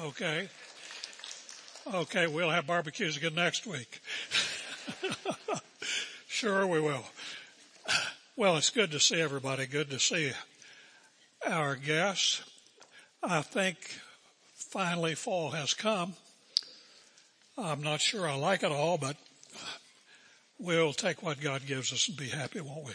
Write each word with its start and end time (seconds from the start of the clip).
Okay. 0.00 0.48
Okay, 1.92 2.26
we'll 2.26 2.48
have 2.48 2.66
barbecues 2.66 3.18
again 3.18 3.34
next 3.34 3.66
week. 3.66 4.00
sure 6.28 6.66
we 6.66 6.80
will. 6.80 7.04
Well, 8.34 8.56
it's 8.56 8.70
good 8.70 8.90
to 8.92 9.00
see 9.00 9.20
everybody. 9.20 9.66
Good 9.66 9.90
to 9.90 9.98
see 9.98 10.32
our 11.46 11.76
guests. 11.76 12.42
I 13.22 13.42
think 13.42 13.76
finally 14.54 15.14
fall 15.14 15.50
has 15.50 15.74
come. 15.74 16.14
I'm 17.58 17.82
not 17.82 18.00
sure 18.00 18.26
I 18.26 18.34
like 18.36 18.62
it 18.62 18.72
all, 18.72 18.96
but 18.96 19.16
we'll 20.58 20.94
take 20.94 21.22
what 21.22 21.40
God 21.40 21.66
gives 21.66 21.92
us 21.92 22.08
and 22.08 22.16
be 22.16 22.28
happy, 22.28 22.62
won't 22.62 22.86
we? 22.86 22.94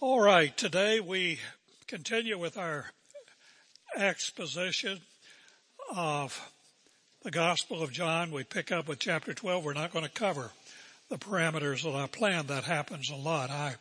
All 0.00 0.20
right. 0.20 0.54
Today 0.54 1.00
we 1.00 1.38
continue 1.86 2.36
with 2.36 2.58
our 2.58 2.90
exposition 3.96 5.00
of 5.94 6.50
the 7.22 7.30
Gospel 7.30 7.82
of 7.82 7.92
John. 7.92 8.30
We 8.32 8.42
pick 8.44 8.72
up 8.72 8.88
with 8.88 8.98
chapter 8.98 9.32
12. 9.32 9.64
We're 9.64 9.74
not 9.74 9.92
going 9.92 10.04
to 10.04 10.10
cover 10.10 10.50
the 11.08 11.18
parameters 11.18 11.84
that 11.84 11.94
I 11.94 12.06
planned. 12.06 12.48
That 12.48 12.64
happens 12.64 13.10
a 13.10 13.16
lot. 13.16 13.50
I, 13.50 13.76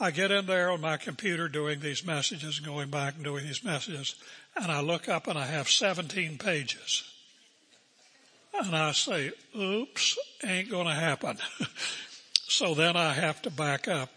I 0.00 0.10
get 0.10 0.30
in 0.30 0.46
there 0.46 0.70
on 0.70 0.80
my 0.80 0.96
computer 0.96 1.48
doing 1.48 1.80
these 1.80 2.04
messages, 2.04 2.60
going 2.60 2.90
back 2.90 3.14
and 3.14 3.24
doing 3.24 3.44
these 3.44 3.62
messages, 3.62 4.14
and 4.56 4.72
I 4.72 4.80
look 4.80 5.08
up 5.08 5.26
and 5.26 5.38
I 5.38 5.46
have 5.46 5.68
17 5.68 6.38
pages. 6.38 7.10
And 8.54 8.74
I 8.74 8.92
say, 8.92 9.32
oops, 9.58 10.16
ain't 10.44 10.70
going 10.70 10.86
to 10.86 10.94
happen. 10.94 11.38
so 12.48 12.74
then 12.74 12.96
I 12.96 13.12
have 13.12 13.42
to 13.42 13.50
back 13.50 13.88
up 13.88 14.10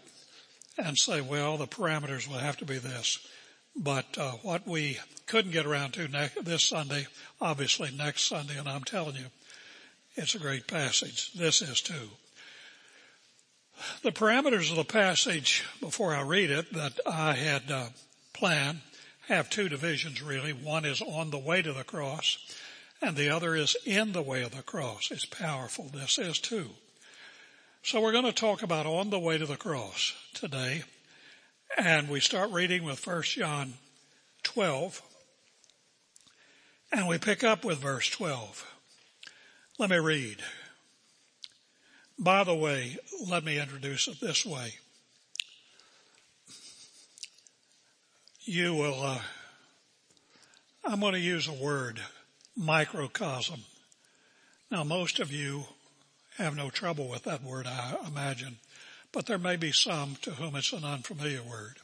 and 0.78 0.96
say, 0.96 1.20
well, 1.20 1.56
the 1.56 1.66
parameters 1.66 2.28
will 2.28 2.38
have 2.38 2.56
to 2.58 2.64
be 2.64 2.78
this. 2.78 3.18
But 3.78 4.18
uh, 4.18 4.32
what 4.42 4.66
we 4.66 4.98
couldn't 5.26 5.52
get 5.52 5.66
around 5.66 5.92
to 5.92 6.08
ne- 6.08 6.30
this 6.42 6.64
Sunday, 6.64 7.06
obviously 7.40 7.90
next 7.96 8.26
Sunday, 8.26 8.58
and 8.58 8.68
I'm 8.68 8.84
telling 8.84 9.14
you, 9.14 9.26
it's 10.16 10.34
a 10.34 10.40
great 10.40 10.66
passage. 10.66 11.32
This 11.32 11.62
is 11.62 11.80
too. 11.80 12.10
The 14.02 14.10
parameters 14.10 14.70
of 14.70 14.76
the 14.76 14.84
passage 14.84 15.64
before 15.80 16.12
I 16.12 16.22
read 16.22 16.50
it 16.50 16.72
that 16.72 16.98
I 17.06 17.34
had 17.34 17.70
uh, 17.70 17.86
planned 18.32 18.80
have 19.28 19.48
two 19.48 19.68
divisions 19.68 20.20
really. 20.20 20.52
One 20.52 20.84
is 20.84 21.00
on 21.00 21.30
the 21.30 21.38
way 21.38 21.62
to 21.62 21.72
the 21.72 21.84
cross 21.84 22.38
and 23.00 23.16
the 23.16 23.28
other 23.28 23.54
is 23.54 23.76
in 23.84 24.12
the 24.12 24.22
way 24.22 24.42
of 24.42 24.54
the 24.54 24.62
cross. 24.62 25.10
It's 25.10 25.24
powerful. 25.24 25.90
This 25.92 26.18
is 26.18 26.38
too. 26.38 26.70
So 27.82 28.00
we're 28.00 28.12
going 28.12 28.24
to 28.24 28.32
talk 28.32 28.62
about 28.62 28.86
on 28.86 29.10
the 29.10 29.18
way 29.18 29.38
to 29.38 29.46
the 29.46 29.56
cross 29.56 30.14
today. 30.34 30.82
And 31.76 32.08
we 32.08 32.20
start 32.20 32.50
reading 32.50 32.82
with 32.82 33.06
1 33.06 33.22
John 33.22 33.74
12. 34.42 35.02
And 36.90 37.06
we 37.06 37.18
pick 37.18 37.44
up 37.44 37.64
with 37.64 37.78
verse 37.78 38.08
12. 38.08 38.64
Let 39.78 39.90
me 39.90 39.98
read. 39.98 40.38
By 42.18 42.42
the 42.42 42.54
way, 42.54 42.96
let 43.28 43.44
me 43.44 43.60
introduce 43.60 44.08
it 44.08 44.20
this 44.20 44.44
way. 44.44 44.74
You 48.40 48.74
will, 48.74 49.02
uh, 49.02 49.20
I'm 50.84 51.00
going 51.00 51.12
to 51.12 51.20
use 51.20 51.46
a 51.46 51.52
word, 51.52 52.00
microcosm. 52.56 53.60
Now 54.70 54.84
most 54.84 55.20
of 55.20 55.30
you 55.30 55.64
have 56.38 56.56
no 56.56 56.70
trouble 56.70 57.08
with 57.08 57.24
that 57.24 57.42
word, 57.42 57.66
I 57.66 57.96
imagine, 58.06 58.56
but 59.18 59.26
there 59.26 59.36
may 59.36 59.56
be 59.56 59.72
some 59.72 60.14
to 60.22 60.30
whom 60.30 60.54
it's 60.54 60.72
an 60.72 60.84
unfamiliar 60.84 61.42
word. 61.42 61.74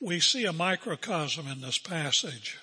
We 0.00 0.18
see 0.18 0.44
a 0.44 0.52
microcosm 0.52 1.46
in 1.46 1.60
this 1.60 1.78
passage, 1.78 2.58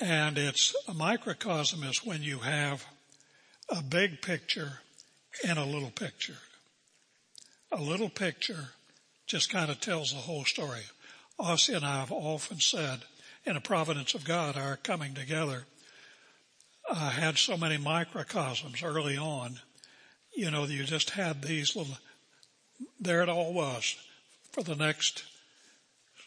and 0.00 0.36
it's 0.36 0.74
a 0.88 0.94
microcosm 0.94 1.84
is 1.84 2.04
when 2.04 2.24
you 2.24 2.40
have 2.40 2.84
a 3.68 3.84
big 3.84 4.20
picture 4.20 4.80
in 5.44 5.58
a 5.58 5.64
little 5.64 5.92
picture. 5.92 6.38
A 7.70 7.80
little 7.80 8.08
picture 8.08 8.70
just 9.28 9.48
kind 9.48 9.70
of 9.70 9.80
tells 9.80 10.10
the 10.10 10.18
whole 10.18 10.44
story. 10.44 10.82
Ossie 11.38 11.76
and 11.76 11.86
I 11.86 12.00
have 12.00 12.10
often 12.10 12.58
said, 12.58 13.02
in 13.46 13.54
a 13.54 13.60
providence 13.60 14.14
of 14.14 14.24
God, 14.24 14.56
our 14.56 14.74
coming 14.74 15.14
together 15.14 15.66
uh, 16.90 17.10
had 17.10 17.38
so 17.38 17.56
many 17.56 17.76
microcosms 17.76 18.82
early 18.82 19.16
on. 19.16 19.60
You 20.34 20.50
know, 20.50 20.64
you 20.64 20.82
just 20.82 21.10
had 21.10 21.42
these 21.42 21.76
little, 21.76 21.96
there 23.00 23.22
it 23.22 23.28
all 23.28 23.52
was 23.52 23.96
for 24.52 24.62
the 24.62 24.76
next 24.76 25.24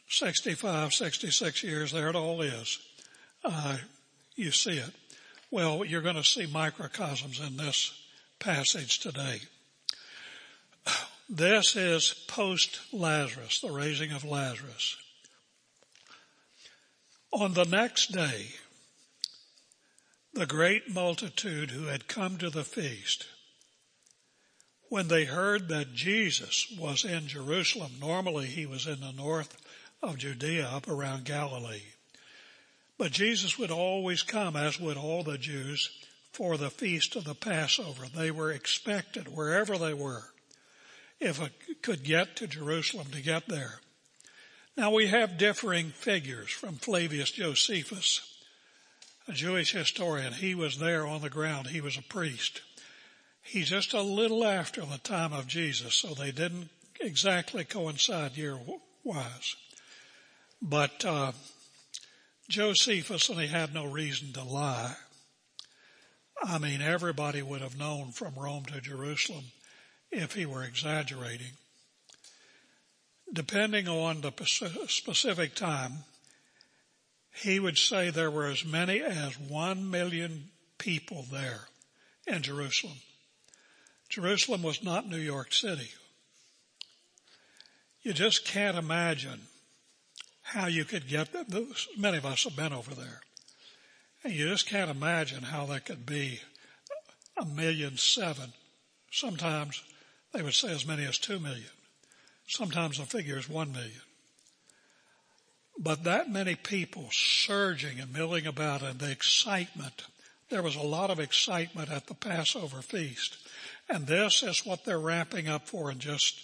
65, 0.09 0.93
66 0.93 1.63
years. 1.63 1.91
There 1.91 2.09
it 2.09 2.15
all 2.15 2.41
is. 2.41 2.79
Uh, 3.43 3.77
you 4.35 4.51
see 4.51 4.77
it. 4.77 4.91
Well, 5.49 5.83
you're 5.83 6.01
going 6.01 6.15
to 6.15 6.23
see 6.23 6.45
microcosms 6.45 7.39
in 7.39 7.57
this 7.57 7.93
passage 8.39 8.99
today. 8.99 9.41
This 11.33 11.77
is 11.77 12.13
post 12.27 12.81
Lazarus, 12.91 13.61
the 13.61 13.71
raising 13.71 14.11
of 14.11 14.25
Lazarus. 14.25 14.97
On 17.31 17.53
the 17.53 17.63
next 17.63 18.11
day, 18.11 18.47
the 20.33 20.45
great 20.45 20.93
multitude 20.93 21.71
who 21.71 21.85
had 21.85 22.09
come 22.09 22.37
to 22.37 22.49
the 22.49 22.65
feast, 22.65 23.27
when 24.91 25.07
they 25.07 25.23
heard 25.23 25.69
that 25.69 25.93
Jesus 25.93 26.67
was 26.77 27.05
in 27.05 27.25
Jerusalem, 27.25 27.93
normally 28.01 28.47
he 28.47 28.65
was 28.65 28.87
in 28.87 28.99
the 28.99 29.13
north 29.13 29.55
of 30.03 30.17
Judea 30.17 30.67
up 30.67 30.89
around 30.89 31.23
Galilee. 31.23 31.93
But 32.97 33.13
Jesus 33.13 33.57
would 33.57 33.71
always 33.71 34.21
come, 34.21 34.57
as 34.57 34.81
would 34.81 34.97
all 34.97 35.23
the 35.23 35.37
Jews, 35.37 35.89
for 36.33 36.57
the 36.57 36.69
feast 36.69 37.15
of 37.15 37.23
the 37.23 37.33
Passover. 37.33 38.07
They 38.13 38.31
were 38.31 38.51
expected 38.51 39.33
wherever 39.33 39.77
they 39.77 39.93
were, 39.93 40.33
if 41.21 41.41
it 41.41 41.53
could 41.81 42.03
get 42.03 42.35
to 42.35 42.47
Jerusalem 42.47 43.07
to 43.13 43.21
get 43.21 43.47
there. 43.47 43.79
Now 44.75 44.91
we 44.91 45.07
have 45.07 45.37
differing 45.37 45.91
figures 45.91 46.49
from 46.49 46.75
Flavius 46.75 47.31
Josephus 47.31 48.27
a 49.25 49.31
Jewish 49.31 49.71
historian. 49.71 50.33
He 50.33 50.53
was 50.53 50.79
there 50.79 51.07
on 51.07 51.21
the 51.21 51.29
ground. 51.29 51.67
He 51.67 51.79
was 51.79 51.95
a 51.95 52.01
priest. 52.01 52.59
He's 53.41 53.69
just 53.69 53.93
a 53.93 54.01
little 54.01 54.45
after 54.45 54.81
the 54.81 54.99
time 54.99 55.33
of 55.33 55.47
Jesus, 55.47 55.95
so 55.95 56.13
they 56.13 56.31
didn't 56.31 56.69
exactly 56.99 57.63
coincide 57.63 58.37
year 58.37 58.57
wise. 59.03 59.55
But 60.61 61.03
uh, 61.03 61.31
Josephus, 62.47 63.29
and 63.29 63.39
he 63.39 63.47
had 63.47 63.73
no 63.73 63.85
reason 63.85 64.31
to 64.33 64.43
lie. 64.43 64.95
I 66.43 66.57
mean, 66.57 66.81
everybody 66.81 67.41
would 67.41 67.61
have 67.61 67.77
known 67.77 68.11
from 68.11 68.35
Rome 68.35 68.65
to 68.65 68.81
Jerusalem 68.81 69.45
if 70.11 70.33
he 70.33 70.45
were 70.45 70.63
exaggerating. 70.63 71.53
Depending 73.33 73.87
on 73.87 74.21
the 74.21 74.33
specific 74.87 75.55
time, 75.55 76.03
he 77.33 77.59
would 77.59 77.77
say 77.77 78.09
there 78.09 78.31
were 78.31 78.47
as 78.47 78.65
many 78.65 78.99
as 78.99 79.39
one 79.39 79.89
million 79.89 80.49
people 80.77 81.25
there 81.31 81.67
in 82.27 82.43
Jerusalem. 82.43 82.97
Jerusalem 84.11 84.61
was 84.61 84.83
not 84.83 85.07
New 85.07 85.17
York 85.17 85.53
City. 85.53 85.89
You 88.01 88.11
just 88.11 88.45
can't 88.45 88.77
imagine 88.77 89.41
how 90.41 90.67
you 90.67 90.83
could 90.83 91.07
get 91.07 91.31
that. 91.31 91.47
Many 91.97 92.17
of 92.17 92.25
us 92.25 92.43
have 92.43 92.55
been 92.55 92.73
over 92.73 92.93
there. 92.93 93.21
And 94.23 94.33
you 94.33 94.49
just 94.49 94.67
can't 94.67 94.91
imagine 94.91 95.43
how 95.43 95.65
that 95.67 95.85
could 95.85 96.05
be 96.05 96.41
a 97.37 97.45
million 97.45 97.97
seven. 97.97 98.51
Sometimes 99.11 99.81
they 100.33 100.41
would 100.41 100.53
say 100.53 100.71
as 100.71 100.85
many 100.85 101.05
as 101.05 101.17
two 101.17 101.39
million. 101.39 101.69
Sometimes 102.47 102.97
the 102.97 103.05
figure 103.05 103.37
is 103.37 103.47
one 103.47 103.71
million. 103.71 104.01
But 105.79 106.03
that 106.03 106.29
many 106.29 106.55
people 106.55 107.07
surging 107.11 107.99
and 107.99 108.11
milling 108.11 108.45
about 108.45 108.81
and 108.81 108.99
the 108.99 109.09
excitement, 109.09 110.03
there 110.49 110.61
was 110.61 110.75
a 110.75 110.81
lot 110.81 111.09
of 111.09 111.19
excitement 111.19 111.89
at 111.89 112.07
the 112.07 112.13
Passover 112.13 112.81
feast. 112.81 113.37
And 113.89 114.07
this 114.07 114.43
is 114.43 114.65
what 114.65 114.85
they're 114.85 114.99
ramping 114.99 115.47
up 115.47 115.67
for 115.67 115.91
in 115.91 115.99
just, 115.99 116.39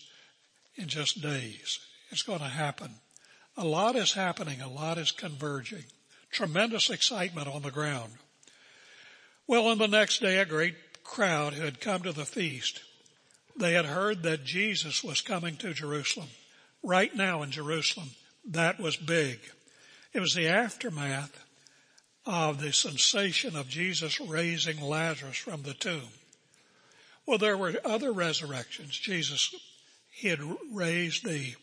in 0.75 0.87
just 0.87 1.21
days. 1.21 1.79
It's 2.09 2.23
going 2.23 2.39
to 2.39 2.45
happen. 2.45 2.91
A 3.55 3.65
lot 3.65 3.95
is 3.95 4.13
happening. 4.13 4.61
A 4.61 4.69
lot 4.69 4.97
is 4.97 5.11
converging. 5.11 5.85
Tremendous 6.31 6.89
excitement 6.89 7.47
on 7.47 7.61
the 7.61 7.71
ground. 7.71 8.11
Well, 9.47 9.67
on 9.67 9.77
the 9.77 9.87
next 9.87 10.19
day, 10.19 10.39
a 10.39 10.45
great 10.45 10.75
crowd 11.03 11.53
had 11.53 11.79
come 11.79 12.03
to 12.03 12.11
the 12.11 12.25
feast, 12.25 12.81
they 13.55 13.73
had 13.73 13.85
heard 13.85 14.23
that 14.23 14.43
Jesus 14.43 15.03
was 15.03 15.21
coming 15.21 15.55
to 15.57 15.73
Jerusalem. 15.73 16.27
Right 16.83 17.15
now 17.15 17.41
in 17.41 17.51
Jerusalem, 17.51 18.09
that 18.45 18.79
was 18.79 18.97
big. 18.97 19.39
It 20.13 20.19
was 20.19 20.33
the 20.33 20.47
aftermath 20.47 21.43
of 22.25 22.61
the 22.61 22.71
sensation 22.71 23.55
of 23.55 23.69
Jesus 23.69 24.19
raising 24.19 24.81
Lazarus 24.81 25.37
from 25.37 25.63
the 25.63 25.73
tomb. 25.73 26.09
Well, 27.27 27.37
there 27.37 27.57
were 27.57 27.75
other 27.83 28.13
resurrections. 28.13 28.97
Jesus, 28.97 29.53
he 30.09 30.29
had 30.29 30.39
raised 30.71 31.25
the 31.25 31.55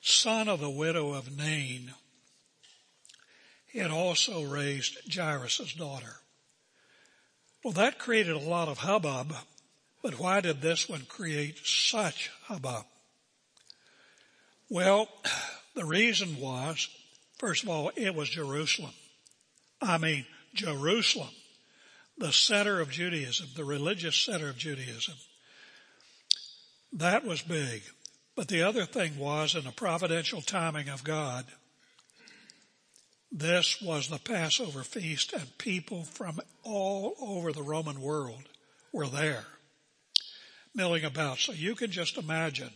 son 0.00 0.48
of 0.48 0.60
the 0.60 0.70
widow 0.70 1.12
of 1.12 1.36
Nain. 1.36 1.92
he 3.66 3.80
had 3.80 3.90
also 3.90 4.44
raised 4.44 5.12
Jairus' 5.12 5.74
daughter. 5.74 6.16
Well, 7.64 7.72
that 7.72 7.98
created 7.98 8.36
a 8.36 8.38
lot 8.38 8.68
of 8.68 8.78
hubbub, 8.78 9.34
but 10.00 10.18
why 10.18 10.40
did 10.40 10.60
this 10.60 10.88
one 10.88 11.06
create 11.08 11.58
such 11.64 12.30
hubbub? 12.44 12.84
Well, 14.68 15.08
the 15.74 15.84
reason 15.84 16.38
was, 16.38 16.88
first 17.38 17.64
of 17.64 17.68
all, 17.68 17.90
it 17.96 18.14
was 18.14 18.28
Jerusalem. 18.28 18.94
I 19.80 19.98
mean, 19.98 20.24
Jerusalem, 20.54 21.30
the 22.22 22.32
center 22.32 22.80
of 22.80 22.88
Judaism, 22.88 23.48
the 23.56 23.64
religious 23.64 24.14
center 24.14 24.48
of 24.48 24.56
Judaism. 24.56 25.14
That 26.92 27.24
was 27.24 27.42
big. 27.42 27.82
But 28.36 28.46
the 28.46 28.62
other 28.62 28.84
thing 28.84 29.18
was 29.18 29.56
in 29.56 29.64
the 29.64 29.72
providential 29.72 30.40
timing 30.40 30.88
of 30.88 31.02
God, 31.02 31.46
this 33.32 33.82
was 33.82 34.06
the 34.06 34.20
Passover 34.20 34.84
feast 34.84 35.32
and 35.32 35.58
people 35.58 36.04
from 36.04 36.38
all 36.62 37.16
over 37.20 37.50
the 37.50 37.62
Roman 37.62 38.00
world 38.00 38.44
were 38.92 39.08
there 39.08 39.46
milling 40.76 41.04
about. 41.04 41.38
So 41.38 41.52
you 41.52 41.74
can 41.74 41.90
just 41.90 42.18
imagine 42.18 42.70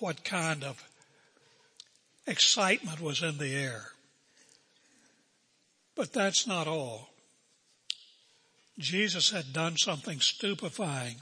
what 0.00 0.22
kind 0.22 0.64
of 0.64 0.84
excitement 2.26 3.00
was 3.00 3.22
in 3.22 3.38
the 3.38 3.54
air. 3.54 3.92
But 5.96 6.12
that's 6.12 6.46
not 6.46 6.66
all. 6.66 7.10
Jesus 8.80 9.30
had 9.30 9.52
done 9.52 9.76
something 9.76 10.20
stupefying. 10.20 11.16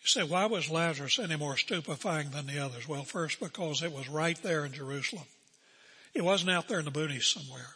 You 0.00 0.06
say, 0.06 0.22
why 0.22 0.46
was 0.46 0.70
Lazarus 0.70 1.18
any 1.18 1.36
more 1.36 1.56
stupefying 1.56 2.30
than 2.30 2.46
the 2.46 2.58
others? 2.58 2.86
Well, 2.86 3.04
first 3.04 3.40
because 3.40 3.82
it 3.82 3.92
was 3.92 4.08
right 4.08 4.40
there 4.42 4.64
in 4.64 4.72
Jerusalem. 4.72 5.26
It 6.14 6.24
wasn't 6.24 6.50
out 6.50 6.68
there 6.68 6.78
in 6.78 6.84
the 6.84 6.90
boonies 6.90 7.24
somewhere. 7.24 7.74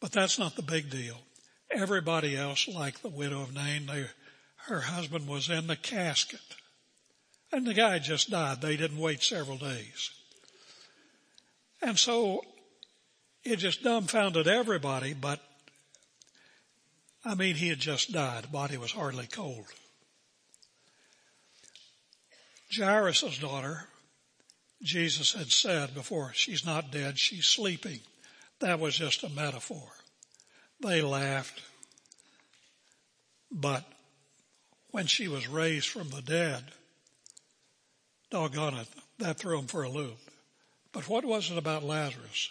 But 0.00 0.12
that's 0.12 0.38
not 0.38 0.56
the 0.56 0.62
big 0.62 0.90
deal. 0.90 1.18
Everybody 1.70 2.36
else, 2.36 2.66
like 2.66 3.00
the 3.00 3.08
widow 3.08 3.42
of 3.42 3.54
Nain, 3.54 3.86
they, 3.86 4.06
her 4.66 4.80
husband 4.80 5.28
was 5.28 5.48
in 5.50 5.66
the 5.66 5.76
casket. 5.76 6.40
And 7.52 7.66
the 7.66 7.74
guy 7.74 7.98
just 7.98 8.30
died. 8.30 8.60
They 8.60 8.76
didn't 8.76 8.98
wait 8.98 9.22
several 9.22 9.56
days. 9.56 10.10
And 11.82 11.98
so 11.98 12.42
it 13.44 13.56
just 13.56 13.82
dumbfounded 13.82 14.46
everybody, 14.46 15.14
but 15.14 15.40
I 17.24 17.34
mean, 17.34 17.56
he 17.56 17.68
had 17.68 17.78
just 17.78 18.12
died. 18.12 18.44
The 18.44 18.48
body 18.48 18.76
was 18.76 18.92
hardly 18.92 19.26
cold. 19.26 19.66
Jairus' 22.74 23.38
daughter, 23.38 23.88
Jesus 24.82 25.32
had 25.32 25.50
said 25.50 25.94
before, 25.94 26.32
she's 26.34 26.64
not 26.64 26.92
dead, 26.92 27.18
she's 27.18 27.46
sleeping. 27.46 28.00
That 28.60 28.78
was 28.78 28.96
just 28.96 29.24
a 29.24 29.28
metaphor. 29.28 29.88
They 30.80 31.02
laughed. 31.02 31.60
But 33.50 33.84
when 34.90 35.06
she 35.06 35.28
was 35.28 35.48
raised 35.48 35.88
from 35.88 36.10
the 36.10 36.22
dead, 36.22 36.64
doggone 38.30 38.74
it, 38.74 38.88
that 39.18 39.38
threw 39.38 39.56
them 39.56 39.66
for 39.66 39.82
a 39.82 39.90
loop. 39.90 40.18
But 40.92 41.08
what 41.08 41.24
was 41.24 41.50
it 41.50 41.58
about 41.58 41.82
Lazarus? 41.84 42.50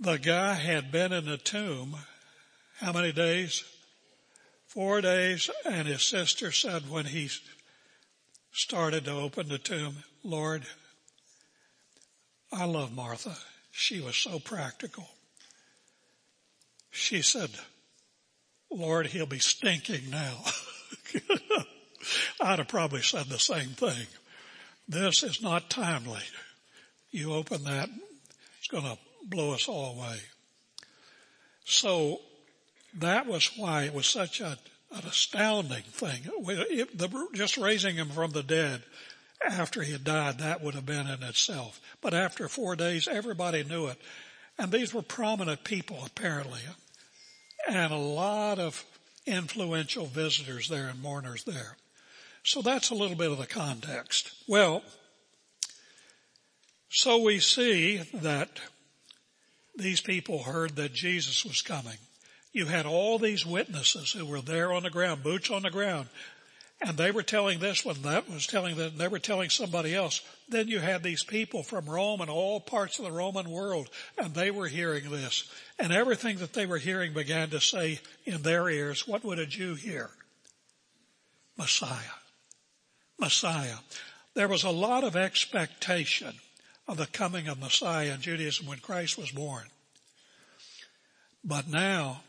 The 0.00 0.18
guy 0.18 0.54
had 0.54 0.90
been 0.92 1.12
in 1.12 1.26
the 1.26 1.36
tomb 1.36 1.96
how 2.82 2.92
many 2.92 3.12
days? 3.12 3.62
Four 4.66 5.00
days. 5.00 5.48
And 5.64 5.86
his 5.86 6.02
sister 6.02 6.50
said 6.50 6.90
when 6.90 7.06
he 7.06 7.30
started 8.50 9.04
to 9.04 9.12
open 9.12 9.48
the 9.48 9.58
tomb, 9.58 10.02
Lord, 10.24 10.64
I 12.52 12.64
love 12.64 12.92
Martha. 12.92 13.36
She 13.70 14.00
was 14.00 14.16
so 14.16 14.40
practical. 14.40 15.08
She 16.90 17.22
said, 17.22 17.50
Lord, 18.70 19.06
he'll 19.06 19.26
be 19.26 19.38
stinking 19.38 20.10
now. 20.10 20.38
I'd 22.40 22.58
have 22.58 22.68
probably 22.68 23.02
said 23.02 23.26
the 23.26 23.38
same 23.38 23.70
thing. 23.70 24.06
This 24.88 25.22
is 25.22 25.40
not 25.40 25.70
timely. 25.70 26.22
You 27.12 27.32
open 27.32 27.62
that, 27.64 27.88
it's 28.58 28.68
going 28.68 28.84
to 28.84 28.98
blow 29.24 29.52
us 29.52 29.68
all 29.68 29.96
away. 29.96 30.18
So 31.64 32.20
that 32.94 33.26
was 33.26 33.50
why 33.56 33.84
it 33.84 33.94
was 33.94 34.06
such 34.06 34.40
a, 34.40 34.58
an 34.92 35.04
astounding 35.06 35.82
thing. 35.82 36.22
It, 36.26 36.98
the, 36.98 37.28
just 37.34 37.56
raising 37.56 37.96
him 37.96 38.10
from 38.10 38.32
the 38.32 38.42
dead 38.42 38.82
after 39.48 39.82
he 39.82 39.92
had 39.92 40.04
died, 40.04 40.38
that 40.38 40.62
would 40.62 40.74
have 40.74 40.86
been 40.86 41.06
in 41.06 41.22
itself. 41.22 41.80
But 42.00 42.14
after 42.14 42.48
four 42.48 42.76
days, 42.76 43.08
everybody 43.08 43.64
knew 43.64 43.86
it. 43.86 43.98
And 44.58 44.70
these 44.70 44.92
were 44.92 45.02
prominent 45.02 45.64
people 45.64 46.02
apparently. 46.04 46.60
And 47.68 47.92
a 47.92 47.96
lot 47.96 48.58
of 48.58 48.84
influential 49.26 50.06
visitors 50.06 50.68
there 50.68 50.88
and 50.88 51.00
mourners 51.00 51.44
there. 51.44 51.76
So 52.44 52.60
that's 52.60 52.90
a 52.90 52.94
little 52.94 53.16
bit 53.16 53.30
of 53.30 53.38
the 53.38 53.46
context. 53.46 54.32
Well, 54.48 54.82
so 56.90 57.22
we 57.22 57.38
see 57.38 58.02
that 58.14 58.60
these 59.76 60.00
people 60.00 60.42
heard 60.42 60.76
that 60.76 60.92
Jesus 60.92 61.44
was 61.44 61.62
coming. 61.62 61.96
You 62.52 62.66
had 62.66 62.86
all 62.86 63.18
these 63.18 63.46
witnesses 63.46 64.12
who 64.12 64.26
were 64.26 64.42
there 64.42 64.72
on 64.72 64.82
the 64.82 64.90
ground, 64.90 65.22
boots 65.22 65.50
on 65.50 65.62
the 65.62 65.70
ground, 65.70 66.08
and 66.84 66.96
they 66.96 67.12
were 67.12 67.22
telling 67.22 67.60
this 67.60 67.84
one, 67.84 68.02
that 68.02 68.28
was 68.28 68.46
telling 68.46 68.76
them, 68.76 68.94
they 68.96 69.06
were 69.06 69.20
telling 69.20 69.50
somebody 69.50 69.94
else. 69.94 70.20
Then 70.48 70.66
you 70.66 70.80
had 70.80 71.02
these 71.02 71.22
people 71.22 71.62
from 71.62 71.88
Rome 71.88 72.20
and 72.20 72.28
all 72.28 72.60
parts 72.60 72.98
of 72.98 73.04
the 73.04 73.12
Roman 73.12 73.48
world, 73.50 73.88
and 74.18 74.34
they 74.34 74.50
were 74.50 74.66
hearing 74.66 75.08
this. 75.08 75.48
And 75.78 75.92
everything 75.92 76.38
that 76.38 76.54
they 76.54 76.66
were 76.66 76.78
hearing 76.78 77.14
began 77.14 77.50
to 77.50 77.60
say 77.60 78.00
in 78.24 78.42
their 78.42 78.68
ears, 78.68 79.06
what 79.06 79.24
would 79.24 79.38
a 79.38 79.46
Jew 79.46 79.76
hear? 79.76 80.10
Messiah. 81.56 82.18
Messiah. 83.18 83.76
There 84.34 84.48
was 84.48 84.64
a 84.64 84.70
lot 84.70 85.04
of 85.04 85.14
expectation 85.14 86.34
of 86.88 86.96
the 86.96 87.06
coming 87.06 87.46
of 87.46 87.60
Messiah 87.60 88.14
in 88.14 88.20
Judaism 88.20 88.66
when 88.66 88.78
Christ 88.78 89.16
was 89.16 89.30
born. 89.30 89.64
But 91.44 91.68
now, 91.68 92.22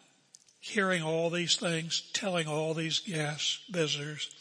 hearing 0.64 1.04
all 1.04 1.30
these 1.30 1.58
things, 1.58 2.10
telling 2.14 2.48
all 2.48 2.74
these 2.74 3.00
guests, 3.00 3.60
visitors, 3.70 4.34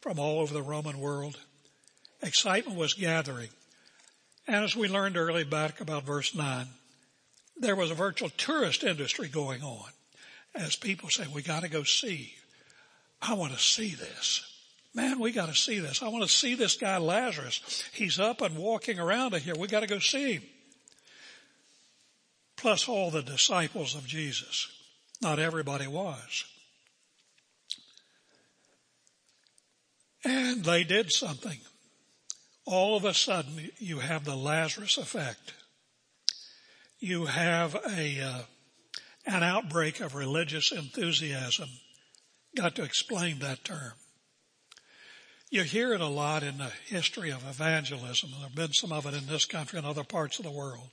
from 0.00 0.18
all 0.18 0.38
over 0.38 0.54
the 0.54 0.62
Roman 0.62 1.00
world. 1.00 1.36
Excitement 2.22 2.78
was 2.78 2.94
gathering. 2.94 3.48
And 4.46 4.64
as 4.64 4.76
we 4.76 4.88
learned 4.88 5.16
early 5.16 5.42
back 5.42 5.80
about 5.80 6.04
verse 6.04 6.34
9, 6.34 6.66
there 7.58 7.74
was 7.74 7.90
a 7.90 7.94
virtual 7.94 8.30
tourist 8.30 8.84
industry 8.84 9.26
going 9.26 9.62
on 9.62 9.90
as 10.54 10.76
people 10.76 11.10
say, 11.10 11.24
we 11.34 11.42
gotta 11.42 11.68
go 11.68 11.82
see. 11.82 12.34
I 13.20 13.34
want 13.34 13.52
to 13.52 13.58
see 13.58 13.90
this. 13.90 14.44
Man, 14.94 15.18
we 15.18 15.32
gotta 15.32 15.54
see 15.54 15.80
this. 15.80 16.00
I 16.02 16.08
want 16.08 16.22
to 16.22 16.30
see 16.30 16.54
this 16.54 16.76
guy 16.76 16.96
Lazarus. 16.98 17.82
He's 17.92 18.18
up 18.18 18.40
and 18.40 18.56
walking 18.56 18.98
around 18.98 19.34
here. 19.36 19.54
We 19.58 19.68
gotta 19.68 19.86
go 19.86 19.98
see 19.98 20.34
him. 20.34 20.42
Plus 22.56 22.88
all 22.88 23.10
the 23.10 23.22
disciples 23.22 23.94
of 23.94 24.06
Jesus. 24.06 24.68
Not 25.22 25.38
everybody 25.38 25.86
was. 25.86 26.44
And 30.24 30.64
they 30.64 30.84
did 30.84 31.12
something. 31.12 31.58
All 32.64 32.96
of 32.96 33.04
a 33.04 33.14
sudden 33.14 33.70
you 33.78 34.00
have 34.00 34.24
the 34.24 34.34
Lazarus 34.34 34.98
effect. 34.98 35.54
You 36.98 37.26
have 37.26 37.74
a, 37.74 38.20
uh, 38.20 38.42
an 39.26 39.42
outbreak 39.42 40.00
of 40.00 40.14
religious 40.14 40.72
enthusiasm. 40.72 41.68
Got 42.56 42.74
to 42.76 42.82
explain 42.82 43.38
that 43.38 43.64
term. 43.64 43.92
You 45.48 45.62
hear 45.62 45.94
it 45.94 46.00
a 46.00 46.06
lot 46.06 46.42
in 46.42 46.58
the 46.58 46.72
history 46.86 47.30
of 47.30 47.48
evangelism. 47.48 48.30
There 48.32 48.48
have 48.48 48.56
been 48.56 48.72
some 48.72 48.90
of 48.90 49.06
it 49.06 49.14
in 49.14 49.26
this 49.26 49.44
country 49.44 49.78
and 49.78 49.86
other 49.86 50.02
parts 50.02 50.38
of 50.38 50.44
the 50.44 50.50
world. 50.50 50.88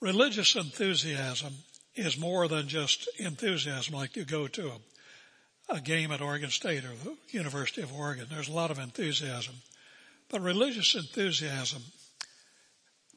Religious 0.00 0.56
enthusiasm 0.56 1.52
is 1.94 2.18
more 2.18 2.48
than 2.48 2.68
just 2.68 3.08
enthusiasm 3.18 3.94
like 3.94 4.16
you 4.16 4.24
go 4.24 4.46
to 4.48 4.68
a 4.68 4.78
a 5.68 5.80
game 5.80 6.10
at 6.10 6.20
Oregon 6.20 6.50
State 6.50 6.84
or 6.84 6.94
the 7.02 7.16
University 7.30 7.82
of 7.82 7.92
Oregon. 7.92 8.26
There's 8.30 8.48
a 8.48 8.52
lot 8.52 8.70
of 8.70 8.78
enthusiasm. 8.78 9.54
But 10.28 10.40
religious 10.40 10.94
enthusiasm 10.94 11.82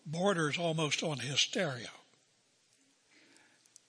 borders 0.06 0.58
almost 0.58 1.04
on 1.04 1.20
hysteria. 1.20 1.90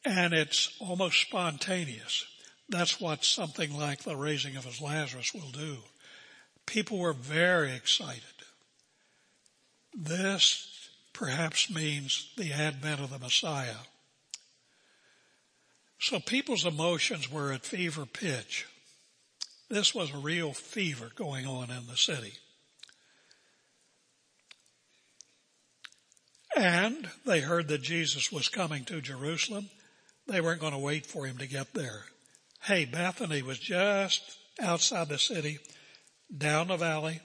And 0.05 0.33
it's 0.33 0.77
almost 0.81 1.21
spontaneous. 1.21 2.25
That's 2.69 3.01
what 3.01 3.25
something 3.25 3.77
like 3.77 4.03
the 4.03 4.17
raising 4.17 4.57
of 4.57 4.81
Lazarus 4.81 5.35
will 5.35 5.51
do. 5.53 5.79
People 6.65 6.99
were 6.99 7.13
very 7.13 7.75
excited. 7.75 8.23
This 9.95 10.91
perhaps 11.13 11.71
means 11.71 12.33
the 12.37 12.53
advent 12.53 13.01
of 13.01 13.11
the 13.11 13.19
Messiah. 13.19 13.87
So 15.99 16.21
people's 16.21 16.67
emotions 16.67 17.31
were 17.31 17.53
at 17.53 17.65
fever 17.65 18.07
pitch. 18.07 18.67
This 19.69 19.95
was 19.95 20.13
a 20.13 20.19
real 20.19 20.53
fever 20.53 21.11
going 21.17 21.47
on 21.47 21.71
in 21.71 21.87
the 21.87 21.97
city. 21.97 22.35
And 26.57 27.09
they 27.25 27.41
heard 27.41 27.69
that 27.69 27.83
Jesus 27.83 28.31
was 28.31 28.49
coming 28.49 28.85
to 28.85 29.01
Jerusalem. 29.01 29.69
They 30.27 30.41
weren't 30.41 30.61
going 30.61 30.73
to 30.73 30.79
wait 30.79 31.05
for 31.05 31.27
him 31.27 31.39
to 31.39 31.47
get 31.47 31.75
there. 31.75 32.05
Hey, 32.63 32.85
Bethany 32.85 33.43
was 33.43 33.59
just 33.59 34.39
outside 34.61 35.09
the 35.09 35.19
city, 35.19 35.59
down 36.37 36.69
the 36.69 36.77
valley, 36.77 37.21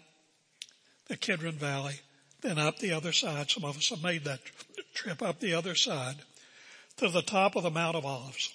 the 1.07 1.17
Kidron 1.17 1.53
Valley, 1.53 1.99
then 2.41 2.57
up 2.57 2.79
the 2.79 2.91
other 2.91 3.11
side. 3.11 3.49
Some 3.49 3.63
of 3.63 3.77
us 3.77 3.89
have 3.89 4.03
made 4.03 4.23
that 4.25 4.39
trip 4.93 5.21
up 5.21 5.39
the 5.39 5.53
other 5.53 5.75
side 5.75 6.17
to 6.97 7.09
the 7.09 7.21
top 7.21 7.55
of 7.55 7.63
the 7.63 7.69
Mount 7.69 7.95
of 7.95 8.05
Olives. 8.05 8.51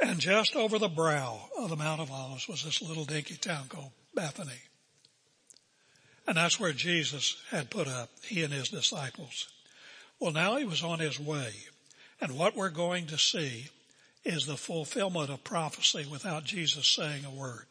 And 0.00 0.20
just 0.20 0.54
over 0.54 0.78
the 0.78 0.88
brow 0.88 1.40
of 1.58 1.70
the 1.70 1.76
Mount 1.76 2.00
of 2.00 2.10
Olives 2.10 2.48
was 2.48 2.62
this 2.62 2.80
little 2.80 3.04
dinky 3.04 3.36
town 3.36 3.66
called 3.68 3.90
Bethany. 4.14 4.60
And 6.26 6.36
that's 6.36 6.60
where 6.60 6.72
Jesus 6.72 7.42
had 7.50 7.70
put 7.70 7.88
up, 7.88 8.10
he 8.22 8.44
and 8.44 8.52
his 8.52 8.68
disciples. 8.68 9.48
Well, 10.20 10.32
now 10.32 10.56
he 10.56 10.64
was 10.64 10.82
on 10.82 10.98
his 10.98 11.18
way. 11.18 11.52
And 12.20 12.36
what 12.36 12.56
we're 12.56 12.70
going 12.70 13.06
to 13.06 13.18
see 13.18 13.68
is 14.24 14.46
the 14.46 14.56
fulfillment 14.56 15.30
of 15.30 15.42
prophecy 15.42 16.06
without 16.10 16.44
Jesus 16.44 16.86
saying 16.86 17.24
a 17.24 17.30
word. 17.30 17.66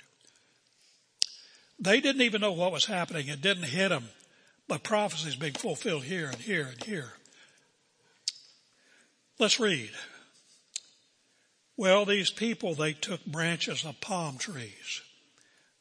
They 1.80 2.02
didn't 2.02 2.24
even 2.24 2.42
know 2.42 2.54
what 2.54 2.72
was 2.72 2.86
happening. 2.86 3.28
It 3.28 3.42
didn't 3.42 3.64
hit 3.64 3.90
them. 3.90 4.10
But 4.68 4.84
prophecy 4.84 5.30
is 5.30 5.36
being 5.36 5.54
fulfilled 5.54 6.04
here 6.04 6.28
and 6.28 6.38
here 6.38 6.68
and 6.72 6.84
here. 6.84 7.14
Let's 9.40 9.60
read. 9.60 9.92
Well, 11.78 12.06
these 12.06 12.32
people, 12.32 12.74
they 12.74 12.94
took 12.94 13.24
branches 13.26 13.86
of 13.86 14.02
palm 14.02 14.38
trees, 14.40 15.02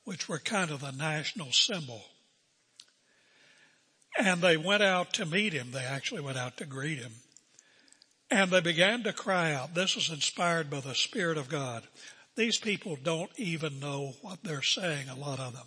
which 0.05 0.29
were 0.29 0.39
kind 0.39 0.71
of 0.71 0.81
the 0.81 0.93
national 0.93 1.53
symbol. 1.53 2.03
And 4.19 4.43
they 4.43 4.57
went 4.57 4.83
out 4.83 5.15
to 5.15 5.27
meet 5.27 5.55
him. 5.55 5.73
They 5.73 5.85
actually 5.85 6.21
went 6.21 6.39
out 6.39 6.59
to 6.59 6.67
greet 6.67 6.99
him. 6.99 7.13
And 8.31 8.51
they 8.51 8.61
began 8.61 9.03
to 9.05 9.13
cry 9.13 9.53
out. 9.53 9.75
This 9.75 9.97
is 9.97 10.11
inspired 10.11 10.69
by 10.69 10.81
the 10.81 10.95
Spirit 10.95 11.39
of 11.39 11.49
God. 11.49 11.85
These 12.37 12.59
people 12.59 12.99
don't 13.03 13.31
even 13.37 13.81
know 13.81 14.15
what 14.21 14.43
they're 14.43 14.63
saying, 14.63 15.09
a 15.09 15.15
lot 15.15 15.41
of 15.41 15.55
them. 15.55 15.67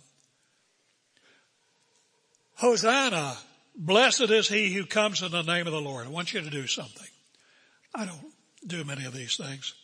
Hosanna, 2.56 3.36
blessed 3.74 4.30
is 4.30 4.48
he 4.48 4.72
who 4.74 4.84
comes 4.84 5.22
in 5.22 5.32
the 5.32 5.42
name 5.42 5.66
of 5.66 5.72
the 5.72 5.80
Lord. 5.80 6.06
I 6.06 6.10
want 6.10 6.32
you 6.32 6.40
to 6.40 6.50
do 6.50 6.66
something. 6.66 7.06
I 7.94 8.04
don't 8.04 8.20
do 8.66 8.84
many 8.84 9.04
of 9.06 9.14
these 9.14 9.36
things, 9.36 9.74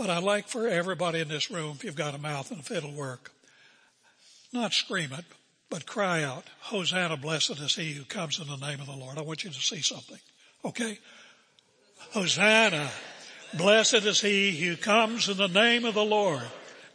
but 0.00 0.08
I'd 0.08 0.22
like 0.22 0.48
for 0.48 0.66
everybody 0.66 1.20
in 1.20 1.28
this 1.28 1.50
room, 1.50 1.72
if 1.76 1.84
you've 1.84 1.94
got 1.94 2.14
a 2.14 2.18
mouth 2.18 2.50
and 2.50 2.60
if 2.60 2.70
it'll 2.70 2.90
work, 2.90 3.32
not 4.50 4.72
scream 4.72 5.12
it, 5.12 5.26
but 5.68 5.84
cry 5.84 6.22
out, 6.22 6.44
Hosanna, 6.60 7.18
blessed 7.18 7.60
is 7.60 7.76
he 7.76 7.92
who 7.92 8.04
comes 8.04 8.40
in 8.40 8.48
the 8.48 8.56
name 8.56 8.80
of 8.80 8.86
the 8.86 8.96
Lord. 8.96 9.18
I 9.18 9.20
want 9.20 9.44
you 9.44 9.50
to 9.50 9.60
see 9.60 9.82
something. 9.82 10.16
Okay? 10.64 10.98
Hosanna, 12.12 12.88
blessed 13.58 14.06
is 14.06 14.22
he 14.22 14.52
who 14.52 14.74
comes 14.74 15.28
in 15.28 15.36
the 15.36 15.48
name 15.48 15.84
of 15.84 15.92
the 15.92 16.02
Lord. 16.02 16.44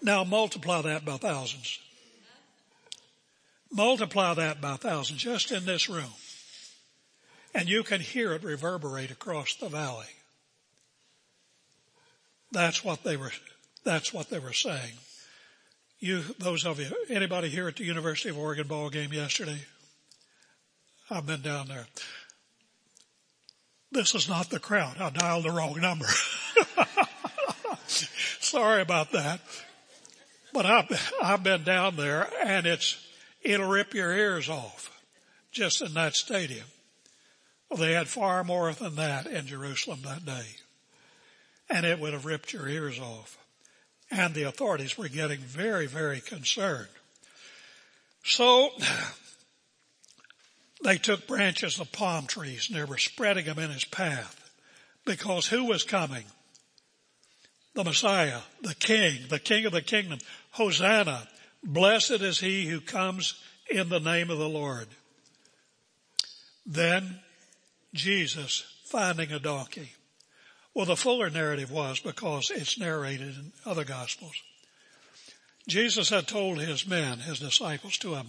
Now 0.01 0.23
multiply 0.23 0.81
that 0.81 1.05
by 1.05 1.17
thousands. 1.17 1.77
Multiply 3.71 4.33
that 4.33 4.61
by 4.61 4.77
thousands 4.77 5.21
just 5.21 5.51
in 5.51 5.67
this 5.67 5.87
room. 5.87 6.13
And 7.53 7.69
you 7.69 7.83
can 7.83 8.01
hear 8.01 8.33
it 8.33 8.43
reverberate 8.43 9.11
across 9.11 9.53
the 9.53 9.69
valley. 9.69 10.07
That's 12.51 12.83
what 12.83 13.03
they 13.03 13.17
were, 13.17 13.31
that's 13.83 14.13
what 14.13 14.29
they 14.29 14.39
were 14.39 14.53
saying. 14.53 14.93
You, 15.99 16.21
those 16.39 16.65
of 16.65 16.79
you, 16.79 16.87
anybody 17.09 17.49
here 17.49 17.67
at 17.67 17.77
the 17.77 17.85
University 17.85 18.29
of 18.29 18.37
Oregon 18.37 18.67
ball 18.67 18.89
game 18.89 19.13
yesterday? 19.13 19.59
I've 21.09 21.25
been 21.25 21.41
down 21.41 21.67
there. 21.67 21.85
This 23.91 24.13
is 24.13 24.27
not 24.27 24.49
the 24.49 24.59
crowd. 24.59 24.97
I 24.99 25.09
dialed 25.09 25.45
the 25.45 25.51
wrong 25.51 25.79
number. 25.79 26.07
Sorry 27.87 28.81
about 28.81 29.11
that. 29.11 29.39
But 30.53 30.65
I've, 30.65 31.13
I've 31.21 31.43
been 31.43 31.63
down 31.63 31.95
there 31.95 32.27
and 32.43 32.65
it's, 32.65 32.97
it'll 33.41 33.69
rip 33.69 33.93
your 33.93 34.11
ears 34.11 34.49
off 34.49 34.91
just 35.51 35.81
in 35.81 35.93
that 35.93 36.15
stadium. 36.15 36.65
They 37.75 37.93
had 37.93 38.07
far 38.07 38.43
more 38.43 38.71
than 38.73 38.95
that 38.95 39.27
in 39.27 39.47
Jerusalem 39.47 40.01
that 40.03 40.25
day. 40.25 40.45
And 41.69 41.85
it 41.85 41.99
would 41.99 42.13
have 42.13 42.25
ripped 42.25 42.53
your 42.53 42.67
ears 42.67 42.99
off. 42.99 43.37
And 44.11 44.33
the 44.33 44.43
authorities 44.43 44.97
were 44.97 45.07
getting 45.07 45.39
very, 45.39 45.87
very 45.87 46.21
concerned. 46.21 46.87
So 48.23 48.69
they 50.83 50.97
took 50.97 51.27
branches 51.27 51.79
of 51.79 51.91
palm 51.91 52.27
trees 52.27 52.69
and 52.69 52.77
they 52.77 52.83
were 52.83 52.97
spreading 52.97 53.45
them 53.45 53.59
in 53.59 53.71
his 53.71 53.85
path 53.85 54.45
because 55.05 55.47
who 55.47 55.65
was 55.65 55.83
coming? 55.83 56.25
The 57.73 57.83
Messiah, 57.83 58.41
the 58.61 58.75
King, 58.75 59.21
the 59.29 59.39
King 59.39 59.65
of 59.65 59.71
the 59.71 59.81
kingdom. 59.81 60.19
Hosanna. 60.51 61.27
Blessed 61.63 62.21
is 62.21 62.39
he 62.39 62.67
who 62.67 62.79
comes 62.79 63.41
in 63.69 63.89
the 63.89 63.99
name 63.99 64.29
of 64.29 64.37
the 64.37 64.47
Lord. 64.47 64.87
Then 66.65 67.19
Jesus 67.93 68.63
finding 68.85 69.31
a 69.31 69.39
donkey. 69.39 69.91
Well, 70.75 70.85
the 70.85 70.97
fuller 70.97 71.29
narrative 71.29 71.71
was 71.71 72.01
because 72.01 72.51
it's 72.51 72.77
narrated 72.77 73.29
in 73.29 73.53
other 73.65 73.85
gospels. 73.85 74.35
Jesus 75.69 76.09
had 76.09 76.27
told 76.27 76.59
his 76.59 76.85
men, 76.85 77.19
his 77.19 77.39
disciples 77.39 77.97
to 77.99 78.15
him, 78.15 78.27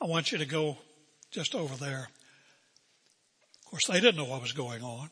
I 0.00 0.06
want 0.06 0.32
you 0.32 0.38
to 0.38 0.44
go 0.44 0.78
just 1.30 1.54
over 1.54 1.76
there. 1.76 2.08
Of 3.64 3.70
course, 3.70 3.86
they 3.86 4.00
didn't 4.00 4.16
know 4.16 4.24
what 4.24 4.42
was 4.42 4.52
going 4.52 4.82
on. 4.82 5.08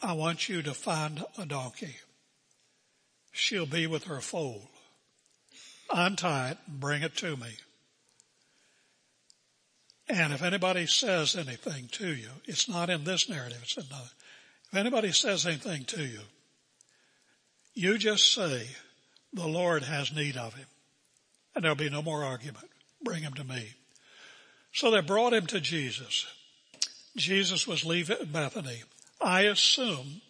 I 0.00 0.12
want 0.12 0.48
you 0.48 0.62
to 0.62 0.74
find 0.74 1.24
a 1.36 1.44
donkey. 1.44 1.96
She'll 3.32 3.66
be 3.66 3.88
with 3.88 4.04
her 4.04 4.20
foal. 4.20 4.70
Untie 5.92 6.50
it 6.50 6.58
and 6.68 6.78
bring 6.78 7.02
it 7.02 7.16
to 7.16 7.36
me. 7.36 7.56
And 10.08 10.32
if 10.32 10.42
anybody 10.42 10.86
says 10.86 11.34
anything 11.34 11.88
to 11.92 12.14
you, 12.14 12.28
it's 12.44 12.68
not 12.68 12.90
in 12.90 13.04
this 13.04 13.28
narrative, 13.28 13.58
it's 13.62 13.76
in 13.76 13.84
another. 13.90 14.10
If 14.70 14.78
anybody 14.78 15.12
says 15.12 15.46
anything 15.46 15.84
to 15.84 16.02
you, 16.02 16.20
you 17.74 17.96
just 17.96 18.34
say, 18.34 18.66
the 19.32 19.46
Lord 19.46 19.82
has 19.84 20.14
need 20.14 20.36
of 20.36 20.54
him. 20.54 20.66
And 21.54 21.64
there'll 21.64 21.76
be 21.76 21.90
no 21.90 22.02
more 22.02 22.24
argument. 22.24 22.68
Bring 23.02 23.22
him 23.22 23.34
to 23.34 23.44
me. 23.44 23.74
So 24.72 24.90
they 24.90 25.00
brought 25.00 25.32
him 25.32 25.46
to 25.46 25.60
Jesus. 25.60 26.26
Jesus 27.16 27.66
was 27.66 27.84
leaving 27.84 28.26
Bethany. 28.32 28.82
I 29.20 29.42
assume, 29.42 30.20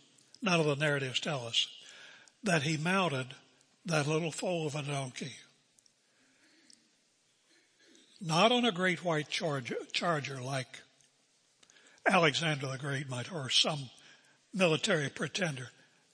none 0.41 0.61
of 0.61 0.67
the 0.67 0.77
narratives 0.77 1.21
tell 1.21 1.47
us, 1.47 1.67
that 2.45 2.63
he 2.63 2.77
mounted 2.77 3.27
that 3.85 4.07
little 4.07 4.31
foal 4.31 4.67
of 4.67 4.75
a 4.75 4.83
donkey. 4.83 5.33
Not 8.21 8.53
on 8.53 8.65
a 8.65 8.73
great 8.73 9.05
white 9.05 9.29
charger, 9.29 9.77
charger 9.93 10.41
like 10.41 10.81
Alexander 12.07 12.67
the 12.69 12.79
Great 12.79 13.09
might, 13.09 13.33
or 13.33 13.51
some 13.51 13.91
military 14.53 15.09
pretender. 15.09 15.69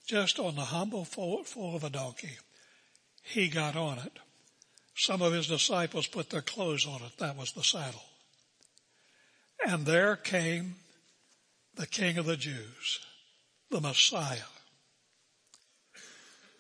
Just 0.07 0.39
on 0.39 0.55
the 0.55 0.63
humble 0.63 1.05
foal, 1.05 1.45
of 1.75 1.85
a 1.85 1.91
donkey. 1.91 2.37
He 3.23 3.49
got 3.49 3.75
on 3.75 3.99
it. 3.99 4.19
Some 4.95 5.23
of 5.23 5.33
his 5.33 5.47
disciples 5.47 6.07
put 6.07 6.31
their 6.31 6.43
clothes 6.43 6.87
on 6.87 7.01
it. 7.03 7.19
That 7.19 7.37
was 7.37 7.53
the 7.53 7.65
saddle. 7.65 8.05
And 9.67 9.87
there 9.87 10.15
came 10.17 10.77
the 11.75 11.87
King 11.87 12.19
of 12.19 12.27
the 12.27 12.37
Jews, 12.37 13.01
the 13.71 13.81
Messiah, 13.81 14.51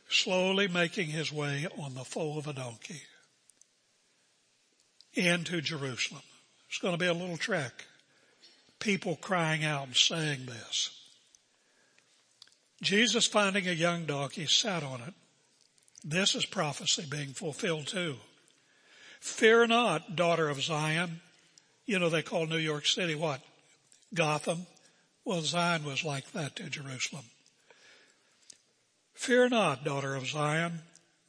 slowly 0.09 0.67
making 0.67 1.09
his 1.09 1.31
way 1.31 1.67
on 1.79 1.95
the 1.95 2.05
foal 2.05 2.39
of 2.39 2.47
a 2.47 2.53
donkey 2.53 3.03
into 5.13 5.61
Jerusalem. 5.61 6.23
It's 6.69 6.79
going 6.79 6.95
to 6.95 6.99
be 6.99 7.07
a 7.07 7.15
little 7.15 7.37
trek. 7.37 7.85
People 8.81 9.17
crying 9.17 9.65
out 9.65 9.87
and 9.87 9.97
saying 9.97 10.47
this. 10.47 11.04
Jesus 12.85 13.27
finding 13.27 13.67
a 13.67 13.73
young 13.73 14.05
donkey 14.05 14.47
sat 14.47 14.83
on 14.83 15.01
it. 15.01 15.15
This 16.05 16.35
is 16.35 16.45
prophecy 16.45 17.05
being 17.09 17.31
fulfilled 17.31 17.87
too. 17.87 18.17
Fear 19.21 19.69
not, 19.69 20.17
daughter 20.17 20.51
of 20.51 20.63
Zion. 20.63 21.21
You 21.87 21.99
know, 21.99 22.11
they 22.11 22.23
call 22.23 22.47
New 22.47 22.59
York 22.59 22.87
City 22.87 23.15
what? 23.15 23.41
Gotham. 24.13 24.67
Well, 25.25 25.41
Zion 25.41 25.85
was 25.85 26.05
like 26.05 26.33
that 26.33 26.57
to 26.57 26.69
Jerusalem. 26.69 27.25
Fear 29.15 29.49
not, 29.49 29.85
daughter 29.85 30.15
of 30.15 30.27
Zion. 30.27 30.81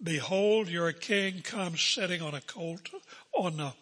Behold, 0.04 0.68
your 0.68 0.92
king 0.92 1.42
comes 1.42 1.82
sitting 1.82 2.22
on 2.22 2.34
a 2.34 2.42
colt, 2.42 2.90
on 3.34 3.62
a, 3.62 3.76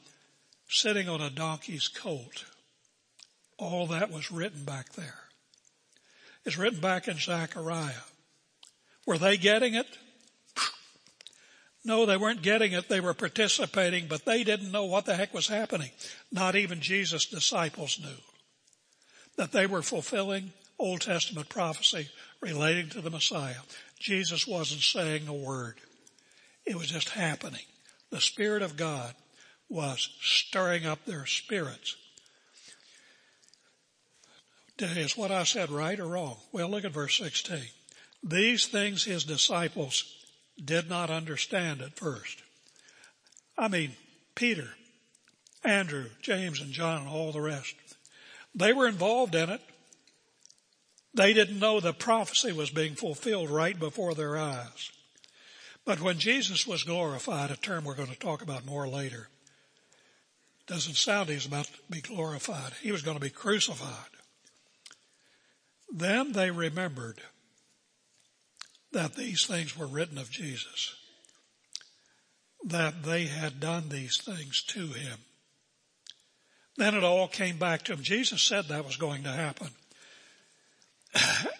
sitting 0.69 1.09
on 1.09 1.21
a 1.21 1.31
donkey's 1.31 1.87
colt. 1.87 2.45
All 3.57 3.87
that 3.87 4.11
was 4.11 4.31
written 4.31 4.63
back 4.63 4.93
there. 4.93 5.22
It's 6.45 6.57
written 6.57 6.79
back 6.79 7.07
in 7.07 7.17
Zechariah. 7.17 7.93
Were 9.05 9.17
they 9.17 9.37
getting 9.37 9.75
it? 9.75 9.87
No, 11.85 12.05
they 12.05 12.15
weren't 12.15 12.41
getting 12.41 12.71
it. 12.71 12.87
They 12.87 13.01
were 13.01 13.13
participating, 13.13 14.07
but 14.07 14.23
they 14.23 14.45
didn't 14.45 14.71
know 14.71 14.85
what 14.85 15.05
the 15.05 15.15
heck 15.15 15.33
was 15.33 15.47
happening. 15.49 15.91
Not 16.31 16.55
even 16.55 16.79
Jesus' 16.79 17.25
disciples 17.25 17.99
knew. 17.99 18.21
that 19.35 19.51
they 19.51 19.65
were 19.65 19.81
fulfilling 19.81 20.53
Old 20.79 21.01
Testament 21.01 21.49
prophecy 21.49 22.07
relating 22.41 22.89
to 22.89 23.01
the 23.01 23.09
Messiah. 23.09 23.55
Jesus 23.99 24.47
wasn't 24.47 24.81
saying 24.81 25.27
a 25.27 25.33
word. 25.33 25.75
It 26.65 26.75
was 26.75 26.87
just 26.87 27.09
happening. 27.09 27.65
The 28.11 28.21
Spirit 28.21 28.61
of 28.61 28.77
God 28.77 29.13
was 29.69 30.09
stirring 30.21 30.85
up 30.85 31.05
their 31.05 31.25
spirits. 31.25 31.95
Is 34.79 35.15
what 35.15 35.31
I 35.31 35.43
said 35.43 35.69
right 35.69 35.99
or 35.99 36.07
wrong? 36.07 36.37
Well, 36.51 36.69
look 36.69 36.83
at 36.83 36.91
verse 36.91 37.17
16. 37.17 37.59
These 38.23 38.67
things 38.67 39.03
his 39.03 39.23
disciples 39.23 40.03
did 40.63 40.89
not 40.89 41.09
understand 41.09 41.81
at 41.81 41.95
first. 41.95 42.41
I 43.57 43.67
mean, 43.67 43.91
Peter, 44.35 44.69
Andrew, 45.63 46.05
James, 46.21 46.59
and 46.59 46.71
John, 46.71 47.01
and 47.01 47.09
all 47.09 47.31
the 47.31 47.41
rest. 47.41 47.75
They 48.55 48.73
were 48.73 48.87
involved 48.87 49.35
in 49.35 49.49
it. 49.49 49.61
They 51.13 51.33
didn't 51.33 51.59
know 51.59 51.79
the 51.79 51.93
prophecy 51.93 52.51
was 52.51 52.71
being 52.71 52.95
fulfilled 52.95 53.49
right 53.49 53.77
before 53.77 54.15
their 54.15 54.37
eyes. 54.37 54.91
But 55.85 56.01
when 56.01 56.17
Jesus 56.17 56.65
was 56.65 56.83
glorified, 56.83 57.51
a 57.51 57.57
term 57.57 57.83
we're 57.83 57.95
going 57.95 58.09
to 58.09 58.17
talk 58.17 58.41
about 58.41 58.65
more 58.65 58.87
later, 58.87 59.27
doesn't 60.65 60.95
sound 60.95 61.29
he's 61.29 61.45
about 61.45 61.65
to 61.65 61.73
be 61.89 62.01
glorified. 62.01 62.71
He 62.81 62.91
was 62.91 63.01
going 63.01 63.17
to 63.17 63.23
be 63.23 63.29
crucified. 63.29 64.12
Then 65.95 66.31
they 66.31 66.49
remembered 66.49 67.21
that 68.91 69.13
these 69.15 69.45
things 69.45 69.77
were 69.77 69.85
written 69.85 70.17
of 70.17 70.31
Jesus, 70.31 70.95
that 72.65 73.03
they 73.03 73.25
had 73.25 73.59
done 73.59 73.89
these 73.89 74.17
things 74.17 74.63
to 74.69 74.87
him. 74.87 75.19
Then 76.77 76.95
it 76.95 77.03
all 77.03 77.27
came 77.27 77.57
back 77.57 77.83
to 77.83 77.93
him. 77.93 78.01
Jesus 78.01 78.41
said 78.41 78.65
that 78.65 78.85
was 78.85 78.97
going 78.97 79.21
to 79.23 79.29
happen. 79.29 79.69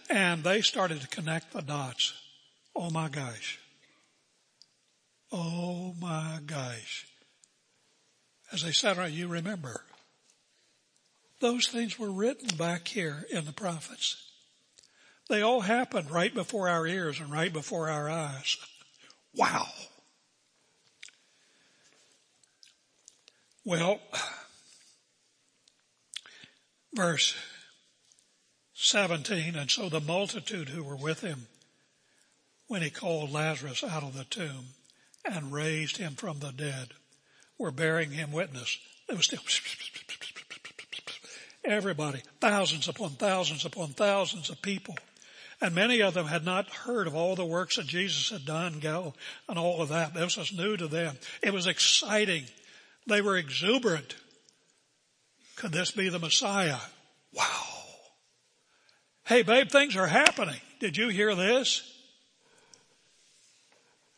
and 0.10 0.44
they 0.44 0.62
started 0.62 1.02
to 1.02 1.08
connect 1.08 1.54
the 1.54 1.62
dots. 1.62 2.14
Oh 2.76 2.90
my 2.90 3.10
gosh. 3.10 3.60
Oh 5.32 5.94
my 6.02 6.40
gosh. 6.44 7.06
As 8.52 8.64
they 8.64 8.72
said, 8.72 8.98
you 9.12 9.28
remember. 9.28 9.84
Those 11.44 11.68
things 11.68 12.00
were 12.00 12.10
written 12.10 12.56
back 12.56 12.88
here 12.88 13.26
in 13.30 13.44
the 13.44 13.52
prophets. 13.52 14.32
They 15.28 15.42
all 15.42 15.60
happened 15.60 16.10
right 16.10 16.34
before 16.34 16.70
our 16.70 16.88
ears 16.88 17.20
and 17.20 17.30
right 17.30 17.52
before 17.52 17.90
our 17.90 18.10
eyes. 18.10 18.56
Wow. 19.36 19.66
Well, 23.66 24.00
verse 26.94 27.36
17, 28.76 29.58
and 29.58 29.70
so 29.70 29.90
the 29.90 30.00
multitude 30.00 30.70
who 30.70 30.82
were 30.82 30.96
with 30.96 31.20
him 31.20 31.48
when 32.68 32.82
he 32.82 32.90
called 32.90 33.34
Lazarus 33.34 33.84
out 33.84 34.04
of 34.04 34.16
the 34.16 34.24
tomb 34.24 34.68
and 35.26 35.52
raised 35.52 35.98
him 35.98 36.14
from 36.14 36.40
the 36.40 36.54
dead 36.54 36.94
were 37.58 37.72
bearing 37.72 38.12
him 38.12 38.32
witness. 38.32 38.78
There 39.10 39.18
was 39.18 39.26
still 39.26 39.44
everybody, 41.66 42.22
thousands 42.40 42.88
upon 42.88 43.12
thousands 43.12 43.66
upon 43.66 43.90
thousands 43.90 44.50
of 44.50 44.62
people. 44.62 44.96
And 45.62 45.74
many 45.74 46.02
of 46.02 46.14
them 46.14 46.26
had 46.26 46.44
not 46.44 46.70
heard 46.70 47.08
of 47.08 47.16
all 47.16 47.36
the 47.36 47.46
works 47.46 47.78
that 47.78 47.88
Jesus 47.88 48.30
had 48.30 48.46
done, 48.46 48.80
go, 48.80 49.14
and 49.48 49.58
all 49.58 49.82
of 49.82 49.90
that. 49.90 50.14
This 50.14 50.36
was 50.36 50.52
new 50.52 50.76
to 50.76 50.88
them. 50.88 51.16
It 51.42 51.54
was 51.54 51.68
exciting. 51.68 52.44
They 53.08 53.22
were 53.22 53.38
exuberant. 53.38 54.16
Could 55.56 55.72
this 55.72 55.92
be 55.92 56.10
the 56.10 56.20
Messiah? 56.20 56.80
Wow. 57.34 57.64
Hey 59.26 59.42
babe, 59.44 59.70
things 59.70 59.96
are 59.96 60.08
happening. 60.08 60.60
Did 60.80 60.98
you 60.98 61.08
hear 61.08 61.34
this? 61.34 61.90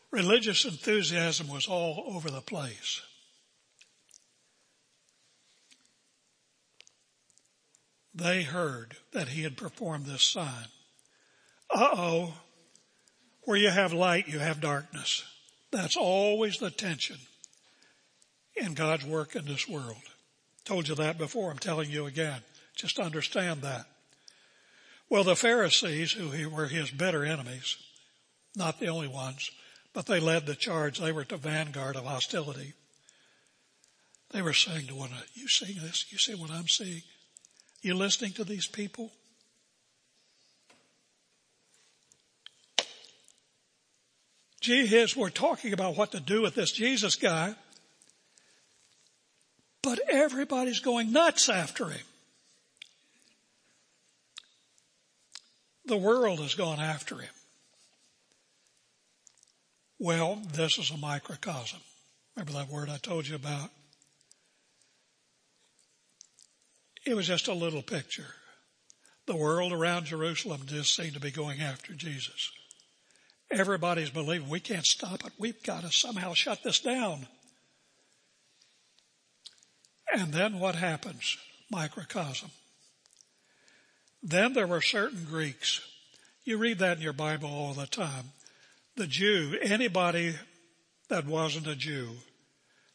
Religious 0.10 0.66
enthusiasm 0.66 1.48
was 1.48 1.68
all 1.68 2.06
over 2.08 2.32
the 2.32 2.42
place. 2.42 3.02
They 8.16 8.44
heard 8.44 8.96
that 9.12 9.28
he 9.28 9.44
had 9.44 9.58
performed 9.58 10.06
this 10.06 10.24
sign. 10.24 10.68
Uh-oh. 11.70 12.34
Where 13.44 13.58
you 13.58 13.70
have 13.70 13.92
light, 13.92 14.30
you 14.30 14.40
have 14.40 14.62
darkness. 14.62 15.24
That's 15.72 15.98
always 15.98 16.56
the 16.58 16.72
tension 16.72 17.18
in 18.56 18.74
God's 18.74 19.06
work 19.06 19.36
in 19.36 19.46
this 19.46 19.68
world. 19.68 20.02
Told 20.64 20.88
you 20.88 20.96
that 20.96 21.18
before. 21.18 21.52
I'm 21.52 21.60
telling 21.60 21.92
you 21.92 22.06
again. 22.06 22.40
Just 22.76 23.00
understand 23.00 23.62
that. 23.64 23.86
Well, 25.10 25.26
the 25.26 25.36
Pharisees, 25.36 26.14
who 26.14 26.50
were 26.50 26.68
his 26.68 26.90
bitter 26.92 27.26
enemies, 27.26 27.78
not 28.56 28.80
the 28.80 28.88
only 28.88 29.10
ones, 29.10 29.52
but 29.94 30.06
they 30.06 30.22
led 30.22 30.46
the 30.46 30.56
charge. 30.56 31.00
They 31.00 31.12
were 31.12 31.26
the 31.26 31.38
vanguard 31.38 31.98
of 31.98 32.06
hostility. 32.06 32.74
They 34.32 34.42
were 34.42 34.54
saying 34.54 34.88
to 34.88 34.96
one 34.96 35.10
another, 35.10 35.26
you 35.34 35.48
see 35.50 35.78
this? 35.78 36.06
You 36.10 36.18
see 36.18 36.34
what 36.34 36.50
I'm 36.50 36.68
seeing? 36.68 37.02
You 37.86 37.94
listening 37.94 38.32
to 38.32 38.44
these 38.44 38.66
people? 38.66 39.12
Gee, 44.60 45.06
we're 45.16 45.30
talking 45.30 45.72
about 45.72 45.96
what 45.96 46.14
to 46.14 46.20
do 46.20 46.42
with 46.42 46.56
this 46.56 46.72
Jesus 46.72 47.14
guy, 47.14 47.54
but 49.84 50.00
everybody's 50.10 50.80
going 50.80 51.12
nuts 51.12 51.48
after 51.48 51.90
him. 51.90 52.02
The 55.86 55.98
world 55.98 56.40
has 56.40 56.56
gone 56.56 56.80
after 56.80 57.20
him. 57.20 57.34
Well, 60.00 60.42
this 60.54 60.80
is 60.80 60.90
a 60.90 60.98
microcosm. 60.98 61.82
Remember 62.36 62.54
that 62.54 62.70
word 62.70 62.90
I 62.90 62.98
told 62.98 63.28
you 63.28 63.36
about? 63.36 63.70
It 67.06 67.16
was 67.16 67.28
just 67.28 67.48
a 67.48 67.54
little 67.54 67.84
picture. 67.84 68.28
The 69.28 69.36
world 69.36 69.72
around 69.72 70.06
Jerusalem 70.06 70.62
just 70.66 70.96
seemed 70.96 71.14
to 71.14 71.20
be 71.20 71.32
going 71.32 71.62
after 71.62 71.94
Jesus. 71.94 72.52
Everybody's 73.52 74.10
believing 74.10 74.50
we 74.50 74.60
can't 74.60 74.86
stop 74.86 75.26
it. 75.26 75.34
We've 75.38 75.62
got 75.64 75.82
to 75.82 75.92
somehow 75.92 76.34
shut 76.34 76.64
this 76.64 76.80
down. 76.80 77.28
And 80.12 80.34
then 80.34 80.60
what 80.60 80.76
happens? 80.76 81.38
Microcosm. 81.70 82.52
Then 84.22 84.54
there 84.54 84.68
were 84.68 84.82
certain 84.82 85.26
Greeks. 85.26 85.82
You 86.44 86.58
read 86.58 86.80
that 86.80 86.98
in 86.98 87.04
your 87.04 87.14
Bible 87.14 87.50
all 87.50 87.74
the 87.74 87.88
time. 87.88 88.32
The 88.96 89.08
Jew, 89.08 89.58
anybody 89.62 90.36
that 91.10 91.28
wasn't 91.28 91.68
a 91.68 91.76
Jew, 91.76 92.10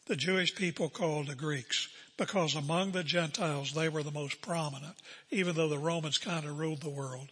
the 0.06 0.16
Jewish 0.16 0.54
people 0.54 0.88
called 0.88 1.28
the 1.28 1.34
Greeks 1.34 1.88
because 2.20 2.54
among 2.54 2.92
the 2.92 3.02
Gentiles 3.02 3.72
they 3.72 3.88
were 3.88 4.02
the 4.02 4.10
most 4.10 4.42
prominent, 4.42 4.94
even 5.30 5.56
though 5.56 5.70
the 5.70 5.78
Romans 5.78 6.18
kind 6.18 6.44
of 6.44 6.58
ruled 6.58 6.82
the 6.82 6.90
world. 6.90 7.30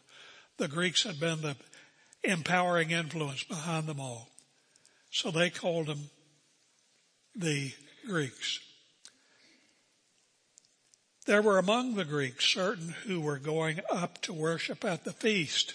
The 0.56 0.66
Greeks 0.66 1.02
had 1.02 1.20
been 1.20 1.42
the 1.42 1.56
empowering 2.24 2.90
influence 2.90 3.44
behind 3.44 3.86
them 3.86 4.00
all. 4.00 4.30
So 5.10 5.30
they 5.30 5.50
called 5.50 5.88
them 5.88 6.08
the 7.36 7.72
Greeks. 8.06 8.60
There 11.26 11.42
were 11.42 11.58
among 11.58 11.94
the 11.94 12.06
Greeks 12.06 12.46
certain 12.46 12.94
who 13.04 13.20
were 13.20 13.38
going 13.38 13.80
up 13.92 14.22
to 14.22 14.32
worship 14.32 14.86
at 14.86 15.04
the 15.04 15.12
feast. 15.12 15.74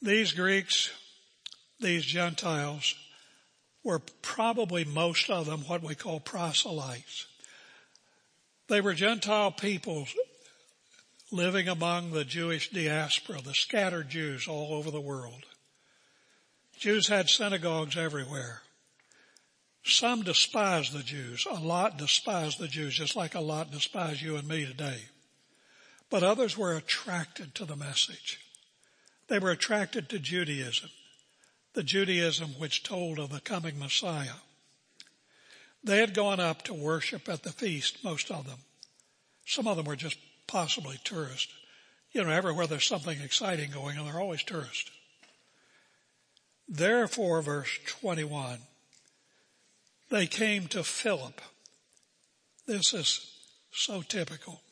These 0.00 0.32
Greeks, 0.32 0.90
these 1.78 2.06
Gentiles, 2.06 2.94
were 3.86 4.00
probably 4.20 4.84
most 4.84 5.30
of 5.30 5.46
them 5.46 5.60
what 5.60 5.80
we 5.80 5.94
call 5.94 6.18
proselytes. 6.18 7.26
They 8.66 8.80
were 8.80 8.94
Gentile 8.94 9.52
peoples 9.52 10.12
living 11.30 11.68
among 11.68 12.10
the 12.10 12.24
Jewish 12.24 12.70
diaspora, 12.70 13.40
the 13.40 13.54
scattered 13.54 14.08
Jews 14.08 14.48
all 14.48 14.74
over 14.74 14.90
the 14.90 15.00
world. 15.00 15.44
Jews 16.76 17.06
had 17.06 17.30
synagogues 17.30 17.96
everywhere. 17.96 18.62
Some 19.84 20.24
despised 20.24 20.92
the 20.92 21.04
Jews. 21.04 21.46
A 21.48 21.54
lot 21.54 21.96
despised 21.96 22.58
the 22.58 22.66
Jews, 22.66 22.94
just 22.94 23.14
like 23.14 23.36
a 23.36 23.40
lot 23.40 23.70
despise 23.70 24.20
you 24.20 24.34
and 24.34 24.48
me 24.48 24.66
today. 24.66 25.02
But 26.10 26.24
others 26.24 26.58
were 26.58 26.76
attracted 26.76 27.54
to 27.54 27.64
the 27.64 27.76
message. 27.76 28.40
They 29.28 29.38
were 29.38 29.52
attracted 29.52 30.08
to 30.08 30.18
Judaism, 30.18 30.90
the 31.76 31.82
Judaism 31.82 32.54
which 32.58 32.82
told 32.82 33.18
of 33.18 33.28
the 33.28 33.38
coming 33.38 33.78
Messiah. 33.78 34.40
They 35.84 35.98
had 35.98 36.14
gone 36.14 36.40
up 36.40 36.62
to 36.62 36.72
worship 36.74 37.28
at 37.28 37.42
the 37.42 37.52
feast, 37.52 38.02
most 38.02 38.30
of 38.30 38.46
them. 38.46 38.60
Some 39.44 39.68
of 39.68 39.76
them 39.76 39.84
were 39.84 39.94
just 39.94 40.16
possibly 40.46 40.98
tourists. 41.04 41.52
You 42.12 42.24
know, 42.24 42.30
everywhere 42.30 42.66
there's 42.66 42.86
something 42.86 43.20
exciting 43.20 43.72
going 43.72 43.98
on, 43.98 44.06
they're 44.06 44.18
always 44.18 44.42
tourists. 44.42 44.90
Therefore, 46.66 47.42
verse 47.42 47.78
21, 48.00 48.60
they 50.08 50.26
came 50.26 50.68
to 50.68 50.82
Philip. 50.82 51.42
This 52.66 52.94
is 52.94 53.36
so 53.70 54.00
typical. 54.00 54.62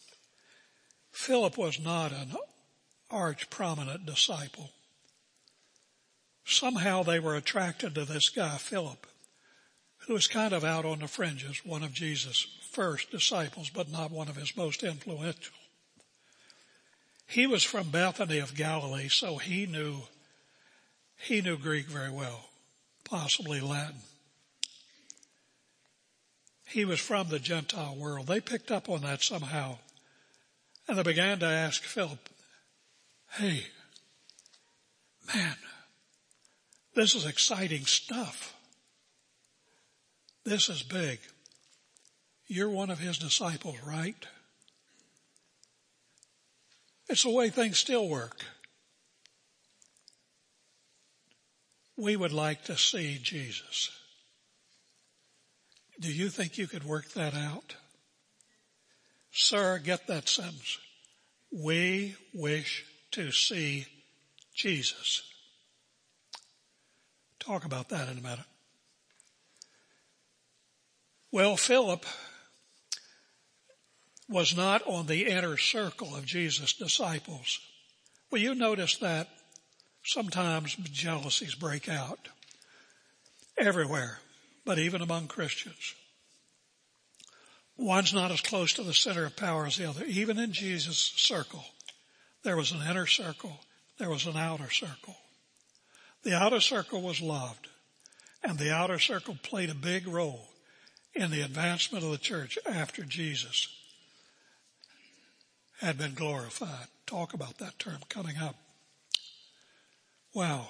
Philip 1.13 1.59
was 1.59 1.79
not 1.79 2.13
an 2.13 2.35
arch 3.11 3.51
prominent 3.51 4.07
disciple. 4.07 4.71
Somehow 6.45 7.03
they 7.03 7.19
were 7.19 7.37
attracted 7.37 7.95
to 7.95 8.05
this 8.05 8.29
guy, 8.29 8.57
Philip, 8.59 9.07
who 10.07 10.13
was 10.13 10.27
kind 10.27 10.53
of 10.53 10.65
out 10.65 10.85
on 10.85 10.99
the 10.99 11.09
fringes, 11.09 11.65
one 11.65 11.83
of 11.83 11.93
Jesus' 11.93 12.47
first 12.71 13.11
disciples, 13.11 13.71
but 13.71 13.91
not 13.91 14.11
one 14.11 14.29
of 14.29 14.37
his 14.37 14.57
most 14.57 14.83
influential. 14.83 15.55
He 17.27 17.47
was 17.47 17.65
from 17.65 17.91
Bethany 17.91 18.39
of 18.39 18.55
Galilee, 18.55 19.09
so 19.09 19.39
he 19.39 19.65
knew, 19.65 20.03
he 21.17 21.41
knew 21.41 21.57
Greek 21.57 21.87
very 21.87 22.11
well, 22.11 22.51
possibly 23.05 23.61
Latin. 23.61 24.03
He 26.67 26.85
was 26.85 27.01
from 27.01 27.29
the 27.29 27.39
Gentile 27.39 27.97
world. 27.97 28.27
They 28.27 28.41
picked 28.41 28.71
up 28.71 28.89
on 28.89 29.03
that 29.03 29.23
somehow. 29.23 29.79
And 30.87 30.99
they 30.99 31.03
began 31.03 31.39
to 31.39 31.47
ask 31.47 31.83
Philip, 31.83 32.29
hey, 33.39 33.69
man, 35.33 35.57
this 36.95 37.15
is 37.15 37.27
exciting 37.27 37.85
stuff. 37.87 38.55
This 40.45 40.69
is 40.69 40.83
big. 40.83 41.19
You're 42.47 42.71
one 42.71 42.91
of 42.91 42.99
his 42.99 43.19
disciples, 43.19 43.77
right? 43.87 44.27
It's 47.09 47.23
the 47.23 47.31
way 47.31 47.51
things 47.51 47.79
still 47.79 48.09
work. 48.09 48.45
We 51.97 52.17
would 52.17 52.33
like 52.33 52.65
to 52.65 52.77
see 52.77 53.19
Jesus. 53.23 53.91
Do 56.01 56.13
you 56.13 56.29
think 56.29 56.59
you 56.59 56.67
could 56.67 56.85
work 56.85 57.13
that 57.13 57.35
out? 57.35 57.77
Sir, 59.31 59.79
get 59.79 60.07
that 60.09 60.29
sentence. 60.29 60.79
We 61.53 62.17
wish 62.33 62.85
to 63.13 63.31
see 63.31 63.87
Jesus. 64.55 65.23
Talk 67.45 67.67
about 67.67 67.91
that 67.91 68.09
in 68.09 68.17
a 68.19 68.23
minute. 68.23 68.47
Well, 71.31 71.57
Philip 71.57 72.07
was 74.29 74.57
not 74.57 74.83
on 74.87 75.07
the 75.07 75.27
inner 75.27 75.59
circle 75.59 76.17
of 76.17 76.25
Jesus' 76.25 76.73
disciples. 76.73 77.61
Well, 78.31 78.41
you 78.41 78.55
notice 78.55 78.97
that 78.97 79.29
sometimes 80.05 80.75
jealousies 80.77 81.55
break 81.55 81.87
out 81.87 82.29
everywhere, 83.59 84.21
but 84.65 84.79
even 84.79 85.03
among 85.03 85.29
Christians. 85.29 85.95
One's 87.77 88.15
not 88.15 88.31
as 88.31 88.41
close 88.41 88.73
to 88.75 88.83
the 88.83 88.95
center 88.95 89.27
of 89.27 89.37
power 89.37 89.67
as 89.67 89.77
the 89.77 89.89
other. 89.89 90.05
Even 90.07 90.39
in 90.39 90.53
Jesus' 90.53 91.13
circle, 91.17 91.65
there 92.43 92.57
was 92.57 92.73
an 92.73 92.81
inner 92.89 93.07
circle, 93.07 93.61
there 93.99 94.11
was 94.11 94.25
an 94.25 94.37
outer 94.37 94.71
circle. 94.71 95.17
The 96.25 96.35
outer 96.35 96.61
circle 96.61 97.03
was 97.03 97.21
loved, 97.21 97.69
and 98.43 98.59
the 98.59 98.73
outer 98.73 98.99
circle 98.99 99.37
played 99.43 99.71
a 99.71 99.75
big 99.75 100.07
role 100.07 100.49
in 101.15 101.31
the 101.31 101.43
advancement 101.43 102.03
of 102.03 102.11
the 102.11 102.19
church 102.19 102.59
after 102.67 103.03
Jesus 103.05 103.69
had 105.81 105.99
been 105.99 106.15
glorified. 106.15 106.89
Talk 107.07 107.35
about 107.35 107.59
that 107.59 107.79
term 107.79 107.99
coming 108.09 108.39
up. 108.39 108.57
Wow. 110.33 110.69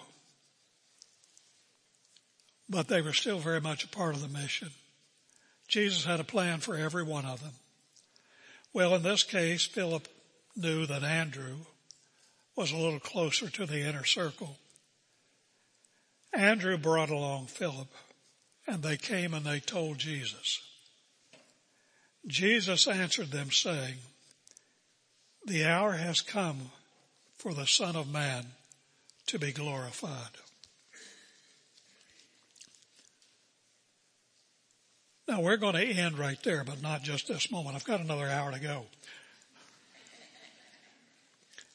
But 2.68 2.88
they 2.88 3.00
were 3.00 3.12
still 3.12 3.38
very 3.38 3.60
much 3.60 3.84
a 3.84 3.88
part 3.88 4.16
of 4.16 4.22
the 4.22 4.28
mission. 4.28 4.70
Jesus 5.68 6.04
had 6.04 6.18
a 6.18 6.24
plan 6.24 6.58
for 6.58 6.76
every 6.76 7.04
one 7.04 7.24
of 7.24 7.40
them. 7.40 7.54
Well, 8.72 8.94
in 8.96 9.04
this 9.04 9.22
case, 9.22 9.64
Philip 9.64 10.08
knew 10.56 10.84
that 10.86 11.04
Andrew 11.04 11.58
was 12.56 12.72
a 12.72 12.76
little 12.76 12.98
closer 12.98 13.48
to 13.48 13.66
the 13.66 13.80
inner 13.80 14.04
circle. 14.04 14.58
Andrew 16.36 16.76
brought 16.76 17.10
along 17.10 17.46
Philip 17.46 17.88
and 18.66 18.82
they 18.82 18.96
came 18.96 19.34
and 19.34 19.44
they 19.44 19.60
told 19.60 19.98
Jesus. 19.98 20.60
Jesus 22.26 22.86
answered 22.86 23.30
them 23.30 23.50
saying, 23.50 23.96
the 25.46 25.66
hour 25.66 25.92
has 25.92 26.22
come 26.22 26.70
for 27.36 27.52
the 27.52 27.66
son 27.66 27.96
of 27.96 28.10
man 28.10 28.46
to 29.26 29.38
be 29.38 29.52
glorified. 29.52 30.30
Now 35.28 35.42
we're 35.42 35.58
going 35.58 35.74
to 35.74 35.84
end 35.84 36.18
right 36.18 36.42
there, 36.42 36.64
but 36.64 36.82
not 36.82 37.02
just 37.02 37.28
this 37.28 37.50
moment. 37.50 37.76
I've 37.76 37.84
got 37.84 38.00
another 38.00 38.28
hour 38.28 38.52
to 38.52 38.58
go. 38.58 38.86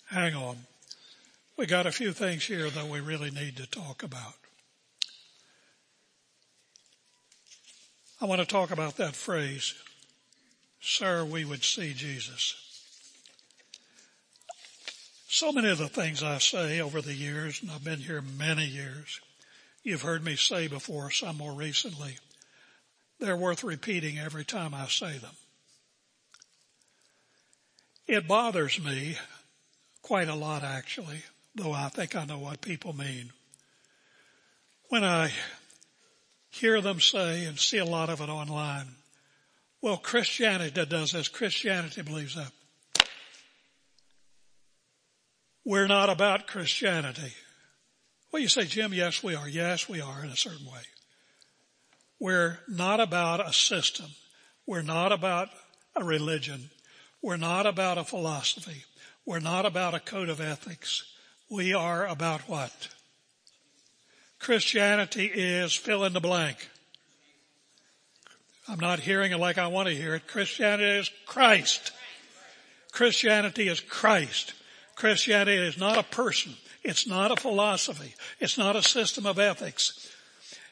Hang 0.08 0.34
on. 0.34 0.58
We 1.56 1.68
got 1.68 1.86
a 1.86 1.92
few 1.92 2.12
things 2.12 2.46
here 2.46 2.70
that 2.70 2.88
we 2.88 3.00
really 3.00 3.30
need 3.30 3.58
to 3.58 3.70
talk 3.70 4.02
about. 4.02 4.39
I 8.22 8.26
want 8.26 8.42
to 8.42 8.48
talk 8.48 8.72
about 8.72 8.98
that 8.98 9.16
phrase, 9.16 9.74
sir, 10.82 11.24
we 11.24 11.46
would 11.46 11.64
see 11.64 11.94
Jesus. 11.94 12.54
So 15.30 15.54
many 15.54 15.70
of 15.70 15.78
the 15.78 15.88
things 15.88 16.22
I 16.22 16.38
say 16.40 16.82
over 16.82 17.02
the 17.02 17.14
years, 17.14 17.62
and 17.62 17.72
I've 17.72 17.84
been 17.84 18.00
here 18.00 18.22
many 18.22 18.66
years, 18.66 19.22
you've 19.84 20.02
heard 20.02 20.26
me 20.26 20.36
say 20.36 20.68
before, 20.68 21.12
some 21.12 21.38
more 21.38 21.54
recently, 21.54 22.18
they're 23.20 23.38
worth 23.38 23.64
repeating 23.64 24.20
every 24.20 24.44
time 24.44 24.74
I 24.74 24.88
say 24.88 25.18
them. 25.18 25.36
It 28.06 28.28
bothers 28.28 28.84
me 28.84 29.18
quite 30.02 30.28
a 30.28 30.36
lot 30.36 30.64
actually, 30.64 31.24
though 31.56 31.72
I 31.72 31.88
think 31.88 32.18
I 32.18 32.26
know 32.26 32.40
what 32.40 32.60
people 32.60 32.92
mean. 32.92 33.32
When 34.90 35.06
I 35.06 35.32
hear 36.50 36.82
them 36.82 37.00
say 37.00 37.46
and 37.46 37.58
see 37.58 37.78
a 37.78 37.86
lot 37.86 38.10
of 38.10 38.22
it 38.22 38.30
online, 38.30 38.88
well, 39.82 39.98
Christianity 39.98 40.86
does 40.86 41.14
this, 41.14 41.28
Christianity 41.28 42.02
believes 42.02 42.36
that. 42.36 42.52
We're 45.64 45.88
not 45.88 46.10
about 46.10 46.48
Christianity. 46.48 47.34
Well, 48.32 48.42
you 48.42 48.48
say, 48.48 48.66
Jim, 48.66 48.94
yes, 48.94 49.24
we 49.24 49.36
are. 49.36 49.48
Yes, 49.48 49.88
we 49.88 50.02
are 50.02 50.24
in 50.24 50.30
a 50.30 50.36
certain 50.36 50.66
way. 50.66 50.82
We're 52.20 52.60
not 52.68 53.00
about 53.00 53.48
a 53.48 53.54
system. 53.54 54.08
We're 54.66 54.82
not 54.82 55.12
about 55.12 55.50
a 55.96 56.04
religion. 56.04 56.70
We're 57.22 57.38
not 57.38 57.66
about 57.66 57.98
a 57.98 58.04
philosophy. 58.04 58.84
We're 59.26 59.40
not 59.40 59.66
about 59.66 59.94
a 59.94 60.00
code 60.00 60.30
of 60.30 60.42
ethics. 60.42 61.04
We 61.50 61.74
are 61.74 62.08
about 62.08 62.42
what? 62.42 62.90
Christianity 64.40 65.26
is 65.26 65.74
fill 65.74 66.06
in 66.06 66.14
the 66.14 66.20
blank. 66.20 66.70
I'm 68.68 68.80
not 68.80 69.00
hearing 69.00 69.32
it 69.32 69.40
like 69.40 69.58
I 69.58 69.68
want 69.68 69.88
to 69.88 69.96
hear 69.96 70.16
it. 70.16 70.28
Christianity 70.28 71.00
is 71.00 71.12
Christ. 71.26 71.92
Christianity 72.92 73.68
is 73.68 73.80
Christ. 73.80 74.54
Christianity 74.96 75.58
is 75.58 75.78
not 75.78 75.98
a 75.98 76.04
person. 76.04 76.54
It's 76.84 77.08
not 77.08 77.32
a 77.32 77.36
philosophy. 77.36 78.14
It's 78.40 78.58
not 78.58 78.76
a 78.76 78.84
system 78.84 79.26
of 79.26 79.40
ethics. 79.40 80.10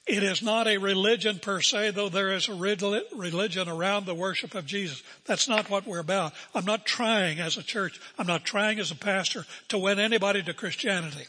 It 0.06 0.24
is 0.24 0.42
not 0.42 0.68
a 0.68 0.78
religion 0.78 1.40
per 1.40 1.62
se, 1.62 1.92
though 1.92 2.08
there 2.08 2.32
is 2.32 2.48
a 2.48 2.54
religion 2.54 3.68
around 3.68 4.06
the 4.06 4.16
worship 4.16 4.56
of 4.56 4.66
Jesus. 4.66 5.04
That's 5.26 5.50
not 5.50 5.70
what 5.70 5.86
we're 5.86 6.00
about. 6.00 6.34
I'm 6.56 6.64
not 6.64 6.86
trying 6.86 7.40
as 7.40 7.58
a 7.58 7.64
church, 7.64 8.00
I'm 8.18 8.28
not 8.28 8.46
trying 8.46 8.80
as 8.80 8.92
a 8.92 8.96
pastor 8.96 9.46
to 9.68 9.78
win 9.78 10.00
anybody 10.00 10.42
to 10.44 10.54
Christianity. 10.54 11.26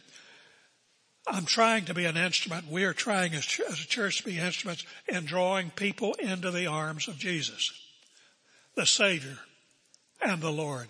I'm 1.30 1.44
trying 1.44 1.84
to 1.86 1.94
be 1.94 2.06
an 2.06 2.16
instrument. 2.16 2.70
We 2.70 2.84
are 2.84 2.94
trying 2.94 3.34
as, 3.34 3.44
a 3.44 3.86
church 3.86 4.18
to 4.18 4.24
be 4.24 4.38
instruments 4.38 4.84
in 5.06 5.26
drawing 5.26 5.70
people 5.70 6.14
into 6.14 6.50
the 6.50 6.66
arms 6.66 7.06
of 7.06 7.18
Jesus, 7.18 7.70
the 8.74 8.86
Savior 8.86 9.38
and 10.22 10.40
the 10.40 10.50
Lord. 10.50 10.88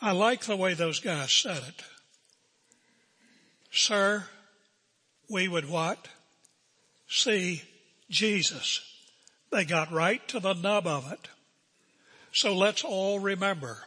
I 0.00 0.12
like 0.12 0.44
the 0.44 0.56
way 0.56 0.74
those 0.74 0.98
guys 0.98 1.30
said 1.30 1.62
it. 1.68 1.82
Sir, 3.70 4.24
we 5.30 5.46
would 5.46 5.68
what? 5.68 6.08
See 7.08 7.62
Jesus. 8.10 8.80
They 9.50 9.64
got 9.64 9.92
right 9.92 10.26
to 10.28 10.40
the 10.40 10.54
nub 10.54 10.86
of 10.86 11.12
it. 11.12 11.28
So 12.32 12.54
let's 12.54 12.82
all 12.82 13.20
remember, 13.20 13.78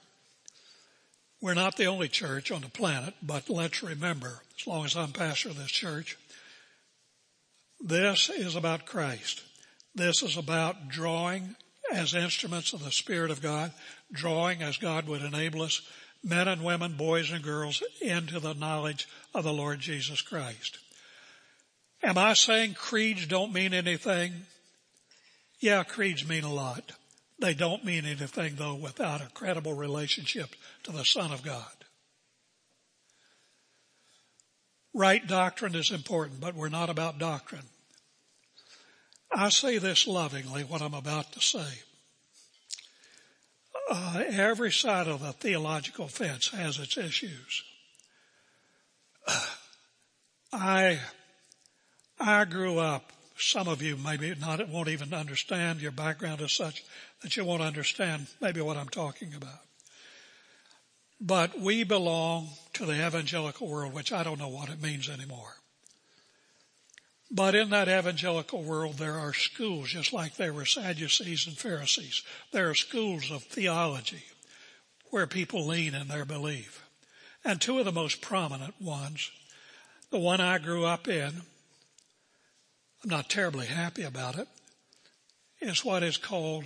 we're 1.41 1.53
not 1.53 1.77
the 1.77 1.85
only 1.85 2.07
church 2.07 2.51
on 2.51 2.61
the 2.61 2.69
planet, 2.69 3.13
but 3.21 3.49
let's 3.49 3.83
remember, 3.83 4.41
as 4.59 4.67
long 4.67 4.85
as 4.85 4.95
I'm 4.95 5.11
pastor 5.11 5.49
of 5.49 5.57
this 5.57 5.71
church, 5.71 6.17
this 7.79 8.29
is 8.29 8.55
about 8.55 8.85
Christ. 8.85 9.43
This 9.93 10.23
is 10.23 10.37
about 10.37 10.89
drawing 10.89 11.55
as 11.93 12.13
instruments 12.13 12.73
of 12.73 12.83
the 12.83 12.91
Spirit 12.91 13.31
of 13.31 13.41
God, 13.41 13.71
drawing 14.11 14.63
as 14.63 14.77
God 14.77 15.07
would 15.07 15.21
enable 15.21 15.61
us 15.61 15.81
men 16.23 16.47
and 16.47 16.63
women, 16.63 16.93
boys 16.93 17.31
and 17.31 17.43
girls 17.43 17.83
into 18.01 18.39
the 18.39 18.53
knowledge 18.53 19.07
of 19.33 19.43
the 19.43 19.53
Lord 19.53 19.79
Jesus 19.79 20.21
Christ. 20.21 20.79
Am 22.01 22.17
I 22.17 22.33
saying 22.33 22.73
creeds 22.73 23.27
don't 23.27 23.53
mean 23.53 23.73
anything? 23.73 24.33
Yeah, 25.59 25.83
creeds 25.83 26.27
mean 26.27 26.43
a 26.43 26.53
lot. 26.53 26.91
They 27.39 27.53
don't 27.53 27.83
mean 27.83 28.05
anything 28.05 28.55
though 28.55 28.75
without 28.75 29.21
a 29.21 29.29
credible 29.33 29.73
relationship 29.73 30.55
to 30.83 30.91
the 30.91 31.03
Son 31.03 31.31
of 31.31 31.43
God. 31.43 31.65
Right 34.93 35.25
doctrine 35.27 35.75
is 35.75 35.91
important, 35.91 36.39
but 36.39 36.55
we're 36.55 36.69
not 36.69 36.89
about 36.89 37.19
doctrine. 37.19 37.65
I 39.29 39.49
say 39.49 39.77
this 39.77 40.07
lovingly, 40.07 40.63
what 40.63 40.81
I'm 40.81 40.93
about 40.93 41.33
to 41.33 41.41
say. 41.41 41.67
Uh, 43.89 44.23
every 44.29 44.71
side 44.71 45.07
of 45.07 45.19
the 45.19 45.33
theological 45.33 46.07
fence 46.07 46.47
has 46.49 46.79
its 46.79 46.97
issues. 46.97 47.63
I, 50.53 50.99
I 52.17 52.45
grew 52.45 52.79
up, 52.79 53.11
some 53.37 53.67
of 53.67 53.81
you 53.81 53.97
maybe 53.97 54.33
not, 54.39 54.67
won't 54.69 54.87
even 54.87 55.13
understand 55.13 55.81
your 55.81 55.91
background 55.91 56.39
is 56.39 56.53
such 56.53 56.83
that 57.25 57.35
you 57.35 57.43
won't 57.43 57.63
understand 57.63 58.27
maybe 58.39 58.61
what 58.61 58.77
I'm 58.77 58.87
talking 58.87 59.33
about. 59.33 59.65
But 61.19 61.59
we 61.59 61.83
belong 61.83 62.49
to 62.73 62.85
the 62.85 63.03
evangelical 63.03 63.67
world, 63.67 63.93
which 63.93 64.13
I 64.13 64.21
don't 64.21 64.37
know 64.37 64.47
what 64.47 64.69
it 64.69 64.79
means 64.79 65.09
anymore. 65.09 65.55
But 67.31 67.55
in 67.55 67.71
that 67.71 67.87
evangelical 67.87 68.61
world, 68.61 68.99
there 68.99 69.15
are 69.15 69.33
schools, 69.33 69.89
just 69.89 70.13
like 70.13 70.35
there 70.35 70.53
were 70.53 70.65
Sadducees 70.65 71.47
and 71.47 71.57
Pharisees. 71.57 72.21
There 72.51 72.69
are 72.69 72.75
schools 72.75 73.31
of 73.31 73.41
theology 73.41 74.21
where 75.09 75.25
people 75.25 75.65
lean 75.65 75.95
in 75.95 76.07
their 76.07 76.25
belief. 76.25 76.87
And 77.43 77.59
two 77.59 77.79
of 77.79 77.85
the 77.85 77.91
most 77.91 78.21
prominent 78.21 78.79
ones, 78.79 79.31
the 80.11 80.19
one 80.19 80.41
I 80.41 80.59
grew 80.59 80.85
up 80.85 81.07
in, 81.07 81.41
I'm 83.03 83.09
not 83.09 83.31
terribly 83.31 83.65
happy 83.65 84.03
about 84.03 84.37
it, 84.37 84.47
is 85.59 85.83
what 85.83 86.03
is 86.03 86.17
called 86.17 86.65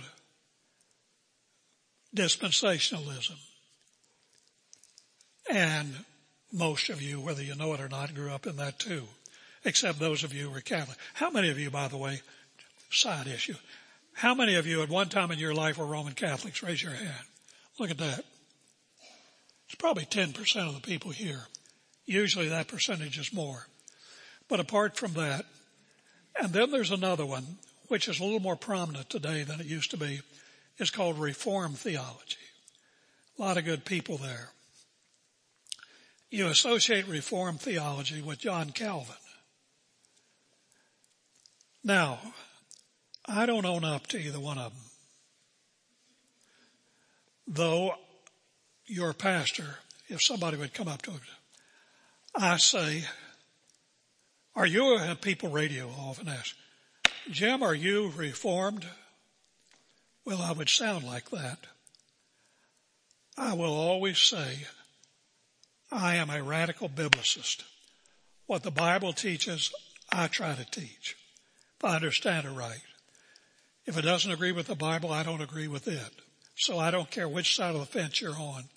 dispensationalism. 2.14 3.38
And 5.50 6.04
most 6.52 6.88
of 6.88 7.02
you, 7.02 7.20
whether 7.20 7.42
you 7.42 7.54
know 7.54 7.72
it 7.74 7.80
or 7.80 7.88
not, 7.88 8.14
grew 8.14 8.30
up 8.30 8.46
in 8.46 8.56
that 8.56 8.78
too, 8.78 9.04
except 9.64 9.98
those 9.98 10.24
of 10.24 10.32
you 10.32 10.50
who 10.50 10.56
are 10.56 10.60
Catholic. 10.60 10.98
How 11.14 11.30
many 11.30 11.50
of 11.50 11.58
you, 11.58 11.70
by 11.70 11.88
the 11.88 11.96
way, 11.96 12.20
side 12.90 13.26
issue, 13.26 13.54
how 14.12 14.34
many 14.34 14.56
of 14.56 14.66
you 14.66 14.82
at 14.82 14.88
one 14.88 15.08
time 15.08 15.30
in 15.30 15.38
your 15.38 15.54
life 15.54 15.78
were 15.78 15.86
Roman 15.86 16.12
Catholics? 16.12 16.62
Raise 16.62 16.82
your 16.82 16.92
hand. 16.92 17.24
Look 17.78 17.90
at 17.90 17.98
that. 17.98 18.24
It's 19.66 19.76
probably 19.76 20.04
10% 20.04 20.68
of 20.68 20.74
the 20.74 20.80
people 20.80 21.12
here. 21.12 21.46
Usually 22.04 22.48
that 22.48 22.66
percentage 22.66 23.18
is 23.18 23.32
more. 23.32 23.68
But 24.48 24.58
apart 24.58 24.96
from 24.96 25.12
that, 25.14 25.46
and 26.40 26.52
then 26.52 26.70
there's 26.70 26.90
another 26.90 27.24
one, 27.24 27.58
which 27.88 28.08
is 28.08 28.18
a 28.18 28.24
little 28.24 28.40
more 28.40 28.56
prominent 28.56 29.08
today 29.08 29.44
than 29.44 29.60
it 29.60 29.66
used 29.66 29.92
to 29.92 29.96
be. 29.96 30.20
It's 30.80 30.90
called 30.90 31.18
Reformed 31.18 31.78
theology. 31.78 32.38
A 33.38 33.42
lot 33.42 33.58
of 33.58 33.66
good 33.66 33.84
people 33.84 34.16
there. 34.16 34.48
You 36.30 36.46
associate 36.46 37.06
Reformed 37.06 37.60
theology 37.60 38.22
with 38.22 38.38
John 38.38 38.70
Calvin. 38.70 39.14
Now, 41.84 42.18
I 43.26 43.44
don't 43.44 43.66
own 43.66 43.84
up 43.84 44.06
to 44.08 44.18
either 44.18 44.40
one 44.40 44.56
of 44.56 44.72
them. 44.72 44.82
Though 47.46 47.94
your 48.86 49.12
pastor, 49.12 49.76
if 50.08 50.22
somebody 50.22 50.56
would 50.56 50.72
come 50.72 50.88
up 50.88 51.02
to 51.02 51.10
him, 51.10 51.20
I 52.34 52.56
say, 52.56 53.04
are 54.56 54.66
you 54.66 54.96
a 54.96 55.14
people 55.14 55.50
radio 55.50 55.90
often 55.90 56.28
ask, 56.28 56.56
Jim, 57.30 57.62
are 57.62 57.74
you 57.74 58.10
reformed? 58.16 58.86
Well, 60.30 60.42
I 60.42 60.52
would 60.52 60.68
sound 60.68 61.02
like 61.02 61.30
that. 61.30 61.58
I 63.36 63.52
will 63.54 63.72
always 63.72 64.20
say, 64.20 64.58
I 65.90 66.14
am 66.14 66.30
a 66.30 66.40
radical 66.40 66.88
biblicist. 66.88 67.64
What 68.46 68.62
the 68.62 68.70
Bible 68.70 69.12
teaches, 69.12 69.72
I 70.12 70.28
try 70.28 70.54
to 70.54 70.64
teach. 70.64 71.16
If 71.78 71.84
I 71.84 71.96
understand 71.96 72.46
it 72.46 72.50
right. 72.50 72.82
If 73.86 73.98
it 73.98 74.02
doesn't 74.02 74.30
agree 74.30 74.52
with 74.52 74.68
the 74.68 74.76
Bible, 74.76 75.10
I 75.10 75.24
don't 75.24 75.42
agree 75.42 75.66
with 75.66 75.88
it. 75.88 76.12
So 76.56 76.78
I 76.78 76.92
don't 76.92 77.10
care 77.10 77.28
which 77.28 77.56
side 77.56 77.74
of 77.74 77.80
the 77.80 77.86
fence 77.86 78.20
you're 78.20 78.40
on. 78.40 78.68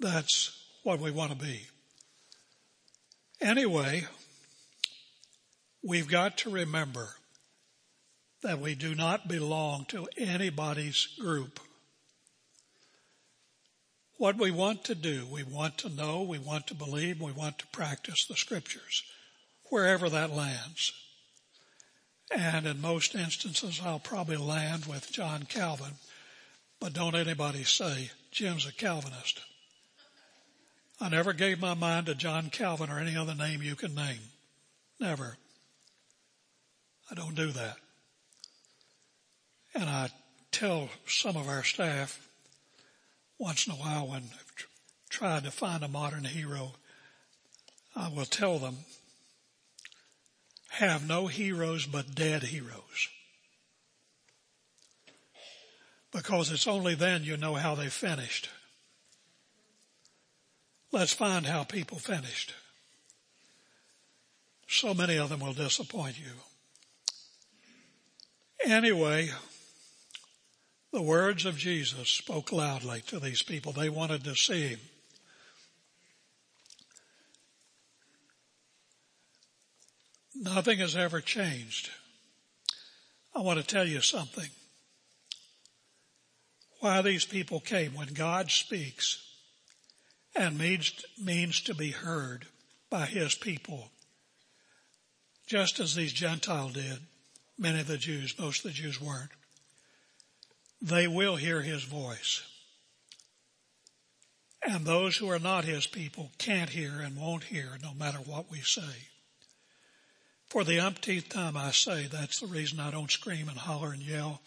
That's 0.00 0.58
what 0.82 0.98
we 0.98 1.10
want 1.10 1.32
to 1.32 1.36
be. 1.36 1.66
Anyway, 3.38 4.06
we've 5.82 6.08
got 6.08 6.38
to 6.38 6.50
remember 6.50 7.17
that 8.42 8.60
we 8.60 8.74
do 8.74 8.94
not 8.94 9.28
belong 9.28 9.84
to 9.86 10.08
anybody's 10.16 11.08
group. 11.18 11.60
What 14.16 14.36
we 14.36 14.50
want 14.50 14.84
to 14.84 14.94
do, 14.94 15.26
we 15.30 15.44
want 15.44 15.78
to 15.78 15.88
know, 15.88 16.22
we 16.22 16.38
want 16.38 16.66
to 16.68 16.74
believe, 16.74 17.20
we 17.20 17.32
want 17.32 17.58
to 17.58 17.66
practice 17.68 18.26
the 18.28 18.36
scriptures, 18.36 19.02
wherever 19.70 20.08
that 20.08 20.30
lands. 20.30 20.92
And 22.30 22.66
in 22.66 22.80
most 22.80 23.14
instances, 23.14 23.80
I'll 23.84 24.00
probably 24.00 24.36
land 24.36 24.86
with 24.86 25.12
John 25.12 25.44
Calvin, 25.44 25.94
but 26.80 26.92
don't 26.92 27.14
anybody 27.14 27.64
say, 27.64 28.10
Jim's 28.30 28.66
a 28.66 28.72
Calvinist. 28.72 29.40
I 31.00 31.08
never 31.08 31.32
gave 31.32 31.60
my 31.60 31.74
mind 31.74 32.06
to 32.06 32.14
John 32.14 32.50
Calvin 32.50 32.90
or 32.90 32.98
any 32.98 33.16
other 33.16 33.34
name 33.34 33.62
you 33.62 33.76
can 33.76 33.94
name. 33.94 34.18
Never. 35.00 35.36
I 37.10 37.14
don't 37.14 37.36
do 37.36 37.52
that. 37.52 37.76
And 39.74 39.84
I 39.84 40.10
tell 40.50 40.88
some 41.06 41.36
of 41.36 41.48
our 41.48 41.62
staff 41.62 42.28
once 43.38 43.66
in 43.66 43.72
a 43.72 43.76
while 43.76 44.08
when 44.08 44.22
I've 44.22 44.52
tried 45.08 45.44
to 45.44 45.50
find 45.50 45.84
a 45.84 45.88
modern 45.88 46.24
hero, 46.24 46.72
I 47.94 48.08
will 48.08 48.24
tell 48.24 48.58
them, 48.58 48.78
have 50.70 51.06
no 51.06 51.26
heroes 51.26 51.86
but 51.86 52.14
dead 52.14 52.44
heroes. 52.44 53.08
Because 56.12 56.50
it's 56.50 56.66
only 56.66 56.94
then 56.94 57.24
you 57.24 57.36
know 57.36 57.54
how 57.54 57.74
they 57.74 57.88
finished. 57.88 58.48
Let's 60.90 61.12
find 61.12 61.46
how 61.46 61.64
people 61.64 61.98
finished. 61.98 62.54
So 64.68 64.94
many 64.94 65.16
of 65.16 65.28
them 65.28 65.40
will 65.40 65.52
disappoint 65.52 66.18
you. 66.18 66.32
Anyway, 68.64 69.30
the 70.92 71.02
words 71.02 71.44
of 71.44 71.56
Jesus 71.56 72.08
spoke 72.08 72.52
loudly 72.52 73.02
to 73.08 73.20
these 73.20 73.42
people. 73.42 73.72
They 73.72 73.88
wanted 73.88 74.24
to 74.24 74.34
see 74.34 74.68
him. 74.68 74.80
Nothing 80.34 80.78
has 80.78 80.94
ever 80.96 81.20
changed. 81.20 81.90
I 83.34 83.40
want 83.40 83.58
to 83.58 83.66
tell 83.66 83.86
you 83.86 84.00
something. 84.00 84.48
Why 86.80 87.02
these 87.02 87.24
people 87.24 87.60
came. 87.60 87.94
When 87.94 88.14
God 88.14 88.50
speaks, 88.50 89.24
and 90.36 90.56
means, 90.56 91.04
means 91.22 91.60
to 91.62 91.74
be 91.74 91.90
heard 91.90 92.46
by 92.88 93.06
his 93.06 93.34
people. 93.34 93.90
Just 95.46 95.80
as 95.80 95.94
these 95.94 96.12
Gentiles 96.12 96.74
did, 96.74 96.98
many 97.58 97.80
of 97.80 97.88
the 97.88 97.98
Jews, 97.98 98.38
most 98.38 98.64
of 98.64 98.70
the 98.70 98.76
Jews 98.76 99.00
weren't. 99.00 99.30
They 100.80 101.08
will 101.08 101.36
hear 101.36 101.62
his 101.62 101.82
voice. 101.82 102.42
And 104.62 104.84
those 104.84 105.16
who 105.16 105.30
are 105.30 105.38
not 105.38 105.64
his 105.64 105.86
people 105.86 106.30
can't 106.38 106.70
hear 106.70 107.00
and 107.00 107.16
won't 107.16 107.44
hear 107.44 107.78
no 107.82 107.94
matter 107.94 108.18
what 108.18 108.50
we 108.50 108.60
say. 108.60 109.08
For 110.48 110.64
the 110.64 110.80
umpteenth 110.80 111.28
time 111.28 111.56
I 111.56 111.70
say 111.72 112.06
that's 112.06 112.40
the 112.40 112.46
reason 112.46 112.80
I 112.80 112.90
don't 112.90 113.10
scream 113.10 113.48
and 113.48 113.58
holler 113.58 113.92
and 113.92 114.02
yell, 114.02 114.40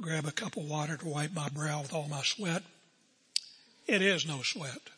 grab 0.00 0.26
a 0.26 0.32
cup 0.32 0.56
of 0.56 0.64
water 0.64 0.96
to 0.96 1.08
wipe 1.08 1.32
my 1.32 1.48
brow 1.48 1.82
with 1.82 1.92
all 1.92 2.08
my 2.08 2.22
sweat. 2.22 2.62
It 3.86 4.00
is 4.00 4.26
no 4.26 4.42
sweat. 4.42 4.90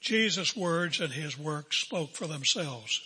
Jesus' 0.00 0.56
words 0.56 1.00
and 1.00 1.12
his 1.12 1.38
work 1.38 1.72
spoke 1.72 2.10
for 2.10 2.26
themselves. 2.26 3.00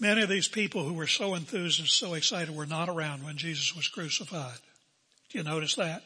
Many 0.00 0.22
of 0.22 0.30
these 0.30 0.48
people 0.48 0.82
who 0.82 0.94
were 0.94 1.06
so 1.06 1.34
enthused 1.34 1.78
and 1.78 1.88
so 1.88 2.14
excited 2.14 2.56
were 2.56 2.66
not 2.66 2.88
around 2.88 3.22
when 3.22 3.36
Jesus 3.36 3.76
was 3.76 3.86
crucified. 3.86 4.58
Do 5.28 5.38
you 5.38 5.44
notice 5.44 5.74
that? 5.74 6.02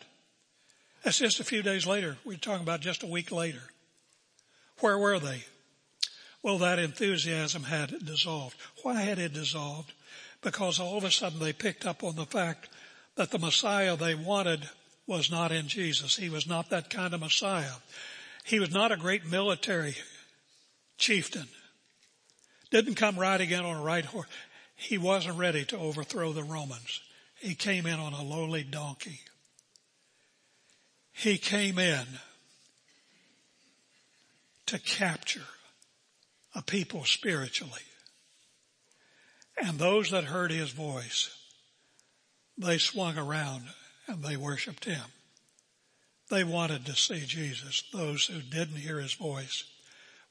That's 1.05 1.19
just 1.19 1.39
a 1.39 1.45
few 1.45 1.63
days 1.63 1.87
later. 1.87 2.19
We're 2.25 2.37
talking 2.37 2.65
about 2.65 2.81
just 2.81 3.05
a 3.05 3.07
week 3.07 3.31
later. 3.31 3.63
Where 4.81 4.99
were 4.99 5.21
they? 5.21 5.45
Well, 6.43 6.59
that 6.59 6.81
enthusiasm 6.81 7.63
had 7.63 8.05
dissolved. 8.05 8.57
Why 8.83 9.03
had 9.03 9.21
it 9.21 9.33
dissolved? 9.33 9.93
Because 10.43 10.81
all 10.81 10.99
of 10.99 11.05
a 11.05 11.11
sudden 11.11 11.39
they 11.39 11.53
picked 11.53 11.87
up 11.87 12.03
on 12.03 12.17
the 12.17 12.27
fact 12.27 12.69
that 13.15 13.31
the 13.31 13.39
Messiah 13.39 13.97
they 13.97 14.17
wanted 14.17 14.69
was 15.07 15.31
not 15.31 15.53
in 15.53 15.69
Jesus. 15.69 16.17
He 16.17 16.29
was 16.29 16.49
not 16.49 16.71
that 16.71 16.91
kind 16.91 17.15
of 17.15 17.21
Messiah. 17.21 17.77
He 18.45 18.59
was 18.59 18.73
not 18.73 18.93
a 18.93 18.97
great 18.97 19.25
military 19.25 19.95
chieftain. 20.99 21.47
Didn't 22.75 22.97
come 22.97 23.17
riding 23.17 23.51
in 23.51 23.65
on 23.65 23.77
a 23.77 23.85
right 23.85 24.05
horse. 24.05 24.27
He 24.75 24.99
wasn't 24.99 25.39
ready 25.39 25.65
to 25.67 25.79
overthrow 25.79 26.33
the 26.33 26.43
Romans. 26.43 27.03
He 27.39 27.55
came 27.55 27.87
in 27.87 28.01
on 28.01 28.13
a 28.13 28.25
lowly 28.25 28.65
donkey. 28.65 29.21
He 31.13 31.39
came 31.39 31.79
in 31.79 32.05
to 34.67 34.81
capture 34.81 35.47
a 36.53 36.63
people 36.63 37.05
spiritually. 37.05 37.85
And 39.57 39.79
those 39.79 40.11
that 40.11 40.25
heard 40.25 40.51
his 40.51 40.73
voice, 40.73 41.31
they 42.59 42.79
swung 42.79 43.17
around 43.17 43.67
and 44.09 44.21
they 44.21 44.37
worshiped 44.37 44.85
him. 44.85 45.13
They 46.29 46.43
wanted 46.43 46.87
to 46.87 46.97
see 46.97 47.25
Jesus. 47.25 47.85
Those 47.93 48.27
who 48.27 48.41
didn't 48.41 48.79
hear 48.79 48.99
his 48.99 49.15
voice, 49.15 49.63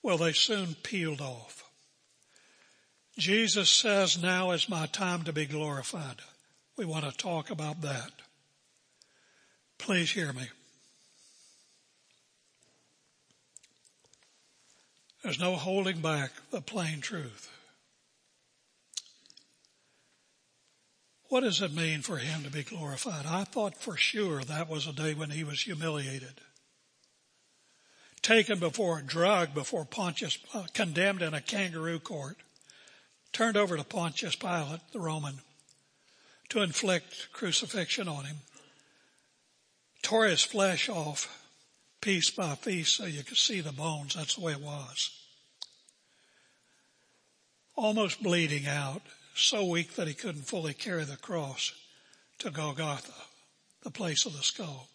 well, 0.02 0.18
they 0.18 0.34
soon 0.34 0.76
peeled 0.84 1.22
off. 1.22 1.63
Jesus 3.18 3.70
says, 3.70 4.22
now 4.22 4.52
is 4.52 4.68
my 4.68 4.88
time 4.88 5.24
to 5.24 5.34
be 5.34 5.46
glorified. 5.46 6.18
We 6.78 6.86
want 6.86 7.06
to 7.06 7.16
talk 7.16 7.50
about 7.50 7.82
that. 7.82 8.12
Please 9.78 10.12
hear 10.12 10.34
me. 10.34 10.48
There's 15.24 15.40
no 15.40 15.56
holding 15.56 16.02
back 16.02 16.32
the 16.52 16.62
plain 16.62 17.00
truth. 17.00 17.50
What 21.30 21.42
does 21.42 21.62
it 21.62 21.74
mean 21.74 22.02
for 22.02 22.18
him 22.18 22.44
to 22.44 22.52
be 22.52 22.64
glorified? 22.64 23.26
I 23.26 23.44
thought 23.44 23.78
for 23.78 23.96
sure 23.96 24.42
that 24.44 24.70
was 24.70 24.86
a 24.86 24.94
day 24.94 25.14
when 25.14 25.32
he 25.32 25.44
was 25.44 25.62
humiliated. 25.62 26.42
Taken 28.22 28.60
before, 28.60 29.02
drugged 29.02 29.54
before 29.54 29.86
Pontius, 29.86 30.38
uh, 30.54 30.66
condemned 30.74 31.22
in 31.22 31.34
a 31.34 31.42
kangaroo 31.42 32.00
court, 32.00 32.38
turned 33.34 33.58
over 33.58 33.76
to 33.76 33.84
Pontius 33.84 34.36
Pilate, 34.36 34.80
the 34.92 35.00
Roman, 35.00 35.40
to 36.50 36.62
inflict 36.62 37.34
crucifixion 37.34 38.08
on 38.08 38.26
him, 38.26 38.38
tore 40.04 40.26
his 40.26 40.44
flesh 40.44 40.88
off, 40.88 41.40
piece 42.00 42.30
by 42.30 42.56
piece 42.56 42.90
so 42.90 43.06
you 43.06 43.24
could 43.24 43.38
see 43.38 43.62
the 43.62 43.72
bones. 43.72 44.14
That's 44.14 44.36
the 44.36 44.42
way 44.42 44.52
it 44.52 44.62
was. 44.62 45.10
Almost 47.76 48.22
bleeding 48.22 48.68
out, 48.68 49.02
so 49.36 49.66
weak 49.66 49.96
that 49.96 50.08
he 50.08 50.14
couldn't 50.14 50.44
fully 50.44 50.74
carry 50.74 51.06
the 51.06 51.18
cross 51.18 51.74
to 52.40 52.52
Golgotha, 52.52 53.14
the 53.82 53.90
place 53.90 54.26
of 54.26 54.34
the 54.34 54.44
skull. 54.44 54.90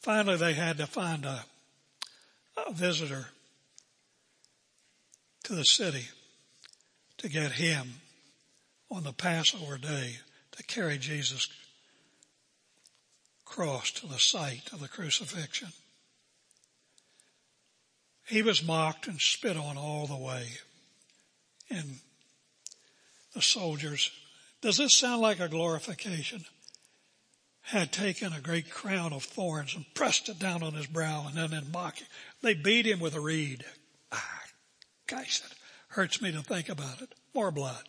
Finally, 0.00 0.36
they 0.36 0.52
had 0.52 0.76
to 0.76 0.86
find 0.86 1.24
a, 1.24 1.44
a 2.66 2.72
visitor 2.72 3.28
to 5.44 5.54
the 5.54 5.64
city 5.64 6.08
to 7.18 7.28
get 7.28 7.52
him 7.52 8.00
on 8.90 9.04
the 9.04 9.12
Passover 9.12 9.78
day 9.78 10.16
to 10.52 10.62
carry 10.62 10.98
Jesus 10.98 11.48
cross 13.44 13.90
to 13.92 14.06
the 14.06 14.18
site 14.18 14.72
of 14.72 14.80
the 14.80 14.88
crucifixion. 14.88 15.68
He 18.26 18.42
was 18.42 18.64
mocked 18.64 19.06
and 19.06 19.20
spit 19.20 19.56
on 19.56 19.78
all 19.78 20.06
the 20.06 20.16
way. 20.16 20.48
And 21.70 22.00
the 23.34 23.42
soldiers, 23.42 24.10
does 24.60 24.78
this 24.78 24.98
sound 24.98 25.22
like 25.22 25.40
a 25.40 25.48
glorification? 25.48 26.44
Had 27.62 27.92
taken 27.92 28.32
a 28.32 28.40
great 28.40 28.70
crown 28.70 29.12
of 29.12 29.24
thorns 29.24 29.74
and 29.74 29.84
pressed 29.94 30.28
it 30.28 30.38
down 30.38 30.62
on 30.62 30.74
his 30.74 30.86
brow 30.86 31.26
and 31.26 31.36
then 31.36 31.52
in 31.52 31.70
mocking, 31.72 32.06
they 32.42 32.54
beat 32.54 32.86
him 32.86 33.00
with 33.00 33.14
a 33.14 33.20
reed. 33.20 33.64
Ah, 34.12 34.42
that 35.08 35.55
hurts 35.88 36.20
me 36.20 36.32
to 36.32 36.42
think 36.42 36.68
about 36.68 37.00
it. 37.00 37.14
More 37.34 37.50
blood. 37.50 37.84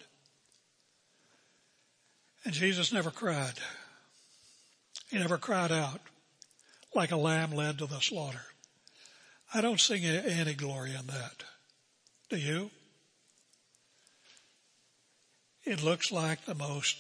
And 2.44 2.54
Jesus 2.54 2.94
never 2.94 3.12
cried. 3.12 3.56
He 5.10 5.18
never 5.18 5.38
cried 5.38 5.72
out 5.72 6.02
like 6.94 7.12
a 7.12 7.18
lamb 7.18 7.52
led 7.52 7.78
to 7.78 7.86
the 7.86 8.00
slaughter. 8.00 8.42
I 9.54 9.62
don't 9.62 9.80
see 9.80 10.06
any 10.06 10.54
glory 10.54 10.92
in 10.92 11.08
that. 11.08 11.44
Do 12.30 12.38
you? 12.38 12.72
It 15.66 15.84
looks 15.84 16.12
like 16.12 16.46
the 16.46 16.56
most 16.56 16.98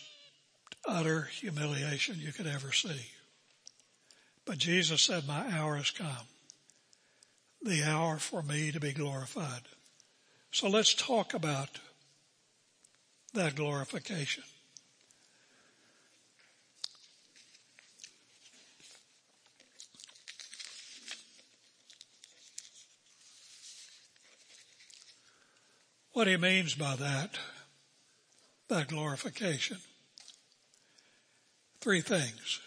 utter 0.86 1.23
humiliation 1.23 2.17
you 2.19 2.31
could 2.31 2.47
ever 2.47 2.71
see. 2.71 3.07
But 4.45 4.57
Jesus 4.57 5.01
said, 5.01 5.27
my 5.27 5.45
hour 5.51 5.75
has 5.75 5.91
come. 5.91 6.27
The 7.62 7.83
hour 7.83 8.17
for 8.17 8.41
me 8.41 8.71
to 8.71 8.79
be 8.79 8.93
glorified. 8.93 9.62
So 10.51 10.67
let's 10.69 10.93
talk 10.93 11.33
about 11.33 11.69
that 13.33 13.55
glorification. 13.55 14.43
What 26.13 26.25
he 26.25 26.36
means 26.36 26.73
by 26.73 26.95
that, 26.95 27.38
that 28.69 28.88
glorification. 28.88 29.77
Three 31.79 32.01
things. 32.01 32.60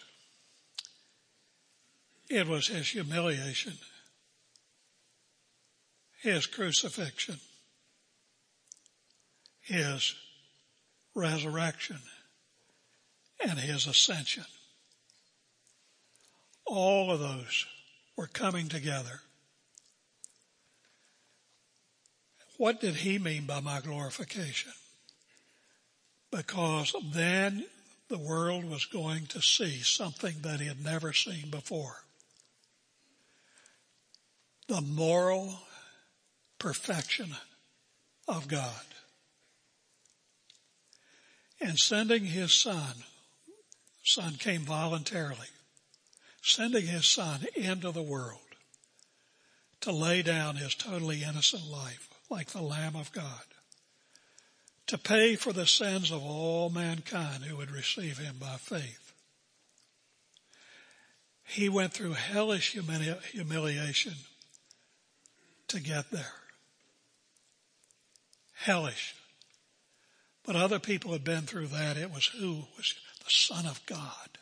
It 2.29 2.47
was 2.47 2.67
his 2.67 2.87
humiliation, 2.87 3.73
his 6.21 6.45
crucifixion, 6.45 7.41
his 9.71 10.15
resurrection, 11.15 11.99
and 13.43 13.59
his 13.59 13.87
ascension. 13.87 14.45
All 16.65 17.11
of 17.11 17.19
those 17.19 17.65
were 18.15 18.27
coming 18.27 18.69
together 18.69 19.21
What 22.61 22.79
did 22.79 22.97
he 22.97 23.17
mean 23.17 23.47
by 23.47 23.59
my 23.59 23.81
glorification? 23.81 24.71
Because 26.31 26.95
then 27.11 27.65
the 28.07 28.19
world 28.19 28.65
was 28.65 28.85
going 28.85 29.25
to 29.29 29.41
see 29.41 29.79
something 29.79 30.35
that 30.41 30.59
he 30.59 30.67
had 30.67 30.79
never 30.79 31.11
seen 31.11 31.49
before. 31.49 32.03
The 34.67 34.81
moral 34.81 35.55
perfection 36.59 37.35
of 38.27 38.47
God. 38.47 38.85
And 41.61 41.77
sending 41.77 42.25
his 42.25 42.53
son, 42.53 42.95
son 44.03 44.33
came 44.39 44.61
voluntarily, 44.61 45.47
sending 46.41 46.87
his 46.87 47.05
son 47.05 47.45
into 47.55 47.91
the 47.91 48.01
world 48.01 48.39
to 49.81 49.91
lay 49.91 50.21
down 50.21 50.55
his 50.55 50.75
totally 50.75 51.23
innocent 51.23 51.67
life 51.69 52.09
like 52.29 52.47
the 52.47 52.61
Lamb 52.61 52.95
of 52.95 53.11
God 53.11 53.43
to 54.87 54.97
pay 54.97 55.35
for 55.35 55.53
the 55.53 55.65
sins 55.65 56.11
of 56.11 56.21
all 56.21 56.69
mankind 56.69 57.43
who 57.43 57.55
would 57.55 57.71
receive 57.71 58.17
him 58.17 58.35
by 58.39 58.57
faith. 58.57 59.13
He 61.45 61.69
went 61.69 61.93
through 61.93 62.13
hellish 62.13 62.75
humili- 62.75 63.21
humiliation 63.23 64.15
to 65.69 65.79
get 65.79 66.11
there. 66.11 66.33
Hellish. 68.53 69.15
But 70.51 70.59
other 70.59 70.79
people 70.79 71.13
had 71.13 71.23
been 71.23 71.43
through 71.43 71.67
that. 71.67 71.95
It 71.95 72.11
was 72.11 72.25
who 72.25 72.65
was 72.75 72.93
the 73.19 73.29
Son 73.29 73.65
of 73.65 73.85
God. 73.85 74.37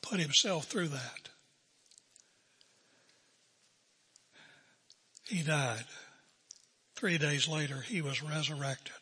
Put 0.00 0.20
himself 0.20 0.64
through 0.64 0.88
that. 0.88 1.28
He 5.28 5.42
died. 5.42 5.84
Three 6.96 7.18
days 7.18 7.46
later, 7.46 7.82
he 7.82 8.00
was 8.00 8.22
resurrected, 8.22 8.94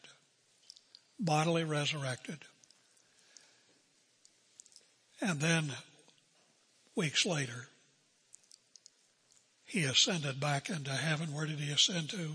bodily 1.20 1.62
resurrected. 1.62 2.38
And 5.20 5.38
then 5.38 5.74
weeks 6.96 7.24
later, 7.24 7.68
he 9.64 9.84
ascended 9.84 10.40
back 10.40 10.68
into 10.68 10.90
heaven. 10.90 11.32
Where 11.32 11.46
did 11.46 11.60
he 11.60 11.70
ascend 11.70 12.10
to? 12.10 12.34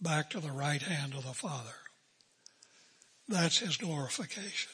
Back 0.00 0.30
to 0.30 0.40
the 0.40 0.50
right 0.50 0.82
hand 0.82 1.14
of 1.14 1.24
the 1.24 1.32
Father. 1.32 1.74
That's 3.28 3.58
his 3.58 3.76
glorification. 3.76 4.72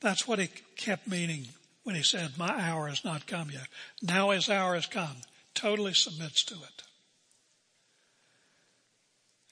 That's 0.00 0.26
what 0.26 0.38
he 0.38 0.48
kept 0.76 1.06
meaning 1.08 1.46
when 1.84 1.94
he 1.94 2.02
said, 2.02 2.36
my 2.36 2.50
hour 2.50 2.88
has 2.88 3.04
not 3.04 3.26
come 3.26 3.50
yet. 3.50 3.68
Now 4.02 4.30
his 4.30 4.50
hour 4.50 4.74
has 4.74 4.86
come. 4.86 5.16
Totally 5.54 5.94
submits 5.94 6.44
to 6.44 6.54
it. 6.54 6.82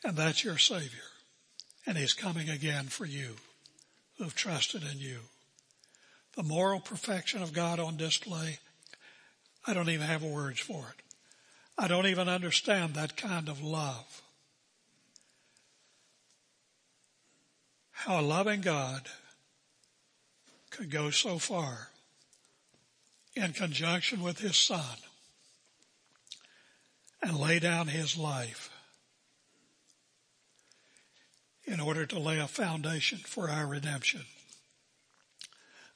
And 0.04 0.16
that's 0.16 0.44
your 0.44 0.58
Savior. 0.58 1.00
And 1.86 1.96
He's 1.96 2.12
coming 2.12 2.50
again 2.50 2.86
for 2.86 3.06
you 3.06 3.36
who've 4.18 4.34
trusted 4.34 4.82
in 4.82 4.98
you. 4.98 5.18
The 6.36 6.42
moral 6.42 6.80
perfection 6.80 7.42
of 7.42 7.52
God 7.52 7.80
on 7.80 7.96
display, 7.96 8.58
I 9.66 9.74
don't 9.74 9.88
even 9.88 10.06
have 10.06 10.22
words 10.22 10.60
for 10.60 10.94
it. 10.96 11.02
I 11.78 11.88
don't 11.88 12.06
even 12.06 12.28
understand 12.28 12.94
that 12.94 13.16
kind 13.16 13.48
of 13.48 13.62
love. 13.62 14.22
How 17.94 18.20
a 18.20 18.22
loving 18.22 18.60
God 18.60 19.08
could 20.70 20.90
go 20.90 21.10
so 21.10 21.38
far 21.38 21.88
in 23.34 23.52
conjunction 23.52 24.22
with 24.22 24.40
his 24.40 24.56
son 24.56 24.98
and 27.22 27.38
lay 27.38 27.58
down 27.58 27.86
his 27.88 28.18
life 28.18 28.70
in 31.64 31.80
order 31.80 32.04
to 32.04 32.18
lay 32.18 32.38
a 32.38 32.46
foundation 32.46 33.18
for 33.18 33.48
our 33.48 33.66
redemption. 33.66 34.22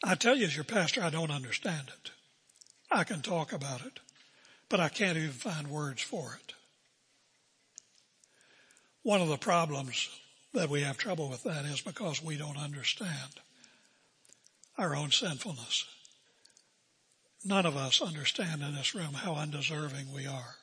I 0.03 0.15
tell 0.15 0.37
you 0.37 0.47
as 0.47 0.55
your 0.55 0.65
pastor, 0.65 1.03
I 1.03 1.11
don't 1.11 1.31
understand 1.31 1.89
it. 1.89 2.13
I 2.91 3.05
can 3.05 3.21
talk 3.21 3.53
about 3.53 3.85
it, 3.85 4.01
but 4.71 4.81
I 4.81 4.89
can't 4.89 5.19
even 5.19 5.31
find 5.31 5.69
words 5.69 6.01
for 6.01 6.39
it. 6.43 6.55
One 9.03 9.21
of 9.21 9.29
the 9.29 9.37
problems 9.37 10.09
that 10.55 10.69
we 10.69 10.83
have 10.83 10.97
trouble 10.97 11.29
with 11.29 11.43
that 11.45 11.65
is 11.65 11.81
because 11.81 12.23
we 12.23 12.37
don't 12.37 12.57
understand 12.57 13.41
our 14.77 14.95
own 14.95 15.11
sinfulness. 15.11 15.85
None 17.45 17.67
of 17.67 17.77
us 17.77 18.01
understand 18.01 18.63
in 18.63 18.75
this 18.75 18.95
room 18.95 19.15
how 19.15 19.35
undeserving 19.35 20.13
we 20.13 20.27
are. 20.27 20.57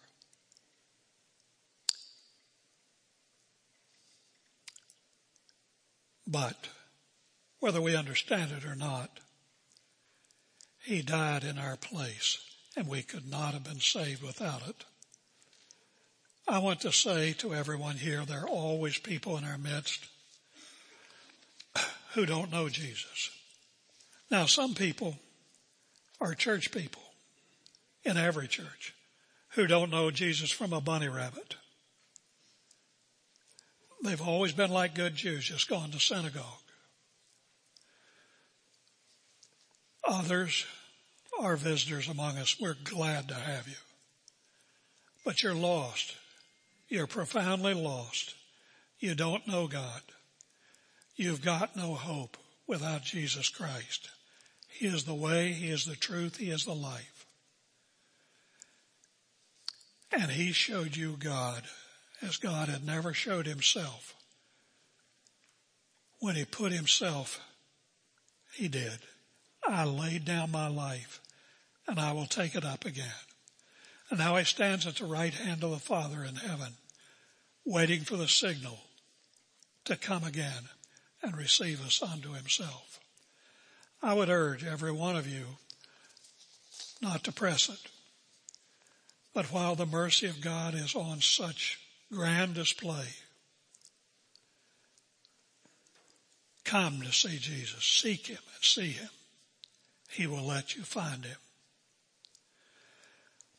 But 6.27 6.69
whether 7.59 7.81
we 7.81 7.95
understand 7.95 8.51
it 8.51 8.65
or 8.65 8.75
not, 8.75 9.19
He 10.83 11.01
died 11.01 11.43
in 11.43 11.57
our 11.57 11.77
place 11.77 12.39
and 12.75 12.87
we 12.87 13.03
could 13.03 13.29
not 13.29 13.53
have 13.53 13.63
been 13.63 13.79
saved 13.79 14.21
without 14.21 14.67
it. 14.67 14.83
I 16.47 16.59
want 16.59 16.81
to 16.81 16.91
say 16.91 17.33
to 17.33 17.55
everyone 17.55 17.95
here, 17.95 18.23
there 18.23 18.41
are 18.41 18.49
always 18.49 18.99
people 18.99 19.37
in 19.37 19.43
our 19.43 19.57
midst 19.57 20.05
who 22.13 22.25
don't 22.25 22.51
know 22.51 22.69
Jesus. 22.69 23.31
Now 24.29 24.45
some 24.45 24.75
people 24.75 25.17
are 26.21 26.35
church 26.35 26.71
people 26.71 27.01
in 28.03 28.15
every 28.15 28.47
church 28.47 28.93
who 29.49 29.65
don't 29.65 29.89
know 29.89 30.11
Jesus 30.11 30.51
from 30.51 30.71
a 30.71 30.81
bunny 30.81 31.09
rabbit. 31.09 31.55
They've 34.03 34.21
always 34.21 34.53
been 34.53 34.69
like 34.69 34.93
good 34.93 35.15
Jews, 35.15 35.45
just 35.45 35.67
gone 35.67 35.89
to 35.91 35.99
synagogue. 35.99 36.43
Others 40.07 40.65
are 41.39 41.55
visitors 41.55 42.07
among 42.07 42.37
us. 42.37 42.57
We're 42.59 42.77
glad 42.83 43.29
to 43.29 43.33
have 43.33 43.67
you. 43.67 43.75
But 45.25 45.41
you're 45.41 45.55
lost. 45.55 46.15
You're 46.87 47.07
profoundly 47.07 47.73
lost. 47.73 48.35
You 48.99 49.15
don't 49.15 49.47
know 49.47 49.67
God. 49.67 50.01
You've 51.15 51.41
got 51.43 51.75
no 51.75 51.93
hope 51.93 52.37
without 52.67 53.03
Jesus 53.03 53.49
Christ. 53.49 54.09
He 54.67 54.87
is 54.87 55.05
the 55.05 55.13
way, 55.13 55.51
He 55.51 55.69
is 55.69 55.85
the 55.85 55.95
truth, 55.95 56.37
He 56.37 56.49
is 56.49 56.65
the 56.65 56.75
life. 56.75 57.25
And 60.11 60.31
He 60.31 60.51
showed 60.51 60.95
you 60.95 61.15
God 61.17 61.63
as 62.21 62.37
God 62.37 62.69
had 62.69 62.85
never 62.85 63.13
showed 63.13 63.45
himself. 63.45 64.15
When 66.19 66.35
he 66.35 66.45
put 66.45 66.71
himself, 66.71 67.39
he 68.53 68.67
did. 68.67 68.99
I 69.67 69.85
laid 69.85 70.25
down 70.25 70.51
my 70.51 70.67
life 70.67 71.21
and 71.87 71.99
I 71.99 72.13
will 72.13 72.25
take 72.25 72.55
it 72.55 72.65
up 72.65 72.85
again. 72.85 73.05
And 74.15 74.23
now 74.23 74.37
he 74.37 74.45
stands 74.45 74.87
at 74.87 74.95
the 74.95 75.03
right 75.03 75.33
hand 75.33 75.61
of 75.61 75.71
the 75.71 75.77
Father 75.77 76.23
in 76.23 76.35
heaven, 76.35 76.75
waiting 77.65 77.99
for 77.99 78.15
the 78.15 78.29
signal 78.29 78.79
to 79.83 79.97
come 79.97 80.23
again 80.23 80.69
and 81.21 81.35
receive 81.35 81.85
us 81.85 82.01
unto 82.01 82.31
himself. 82.31 83.01
I 84.01 84.13
would 84.13 84.29
urge 84.29 84.63
every 84.63 84.93
one 84.93 85.17
of 85.17 85.27
you 85.27 85.57
not 87.01 87.25
to 87.25 87.33
press 87.33 87.67
it. 87.67 87.91
But 89.33 89.51
while 89.51 89.75
the 89.75 89.85
mercy 89.85 90.27
of 90.27 90.39
God 90.39 90.75
is 90.75 90.95
on 90.95 91.19
such 91.19 91.77
grand 92.09 92.53
display. 92.53 93.07
Come 96.63 97.01
to 97.01 97.11
see 97.11 97.37
Jesus. 97.37 97.83
Seek 97.83 98.27
Him 98.27 98.37
and 98.37 98.63
see 98.63 98.91
Him. 98.91 99.09
He 100.09 100.25
will 100.25 100.45
let 100.45 100.77
you 100.77 100.83
find 100.83 101.25
Him. 101.25 101.35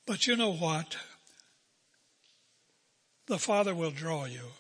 But 0.07 0.27
you 0.27 0.37
know 0.37 0.53
what? 0.53 0.97
The 3.27 3.39
Father 3.39 3.75
will 3.75 3.91
draw 3.91 4.25
you 4.25 4.53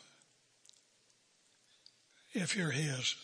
if 2.32 2.56
you're 2.56 2.72
His. 2.72 3.14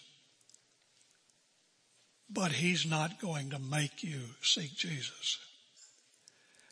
But 2.30 2.52
He's 2.52 2.86
not 2.86 3.20
going 3.20 3.50
to 3.50 3.58
make 3.58 4.04
you 4.04 4.20
seek 4.40 4.74
Jesus. 4.76 5.38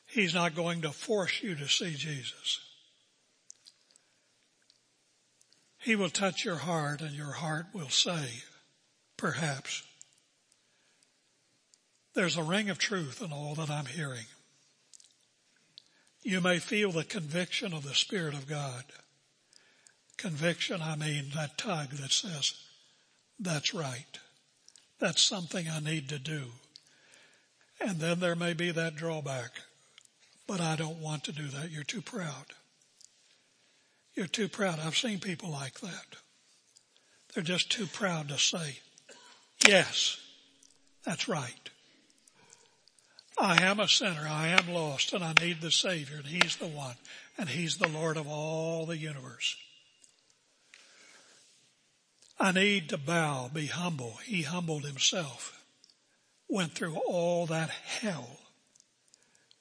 He's 0.07 0.34
not 0.34 0.55
going 0.55 0.82
to 0.82 0.90
force 0.90 1.42
you 1.42 1.55
to 1.57 1.68
see 1.68 1.94
Jesus. 1.94 2.61
He 5.78 5.96
will 5.96 6.11
touch 6.11 6.44
your 6.44 6.57
heart 6.57 7.01
and 7.01 7.14
your 7.14 7.32
heart 7.32 7.66
will 7.72 7.88
say, 7.88 8.42
perhaps, 9.16 9.82
there's 12.14 12.36
a 12.36 12.42
ring 12.42 12.70
of 12.70 12.78
truth 12.78 13.22
in 13.22 13.32
all 13.32 13.55
that 13.55 13.70
I'm 13.70 13.86
hearing. 13.86 14.26
You 16.22 16.40
may 16.40 16.58
feel 16.58 16.92
the 16.92 17.04
conviction 17.04 17.72
of 17.72 17.82
the 17.82 17.94
Spirit 17.94 18.34
of 18.34 18.48
God. 18.48 18.84
Conviction, 20.16 20.82
I 20.82 20.96
mean 20.96 21.30
that 21.34 21.56
tug 21.56 21.90
that 21.90 22.12
says, 22.12 22.54
that's 23.38 23.72
right. 23.72 24.18
That's 24.98 25.22
something 25.22 25.66
I 25.66 25.80
need 25.80 26.10
to 26.10 26.18
do. 26.18 26.44
And 27.80 27.98
then 27.98 28.20
there 28.20 28.36
may 28.36 28.52
be 28.52 28.70
that 28.70 28.96
drawback, 28.96 29.52
but 30.46 30.60
I 30.60 30.76
don't 30.76 31.00
want 31.00 31.24
to 31.24 31.32
do 31.32 31.46
that. 31.48 31.70
You're 31.70 31.84
too 31.84 32.02
proud. 32.02 32.52
You're 34.14 34.26
too 34.26 34.48
proud. 34.48 34.78
I've 34.78 34.96
seen 34.96 35.18
people 35.20 35.50
like 35.50 35.80
that. 35.80 36.16
They're 37.34 37.42
just 37.42 37.70
too 37.70 37.86
proud 37.86 38.28
to 38.28 38.38
say, 38.38 38.80
yes, 39.66 40.18
that's 41.04 41.28
right. 41.28 41.59
I 43.41 43.62
am 43.62 43.80
a 43.80 43.88
sinner. 43.88 44.26
I 44.28 44.49
am 44.49 44.74
lost 44.74 45.14
and 45.14 45.24
I 45.24 45.32
need 45.41 45.62
the 45.62 45.70
Savior 45.70 46.18
and 46.18 46.26
He's 46.26 46.57
the 46.57 46.66
one 46.66 46.97
and 47.38 47.49
He's 47.49 47.78
the 47.78 47.88
Lord 47.88 48.18
of 48.18 48.28
all 48.28 48.84
the 48.84 48.99
universe. 48.99 49.57
I 52.38 52.53
need 52.53 52.91
to 52.91 52.99
bow, 52.99 53.51
be 53.53 53.66
humble. 53.66 54.18
He 54.24 54.43
humbled 54.43 54.84
Himself, 54.84 55.64
went 56.49 56.72
through 56.72 56.97
all 56.97 57.47
that 57.47 57.70
hell 57.70 58.38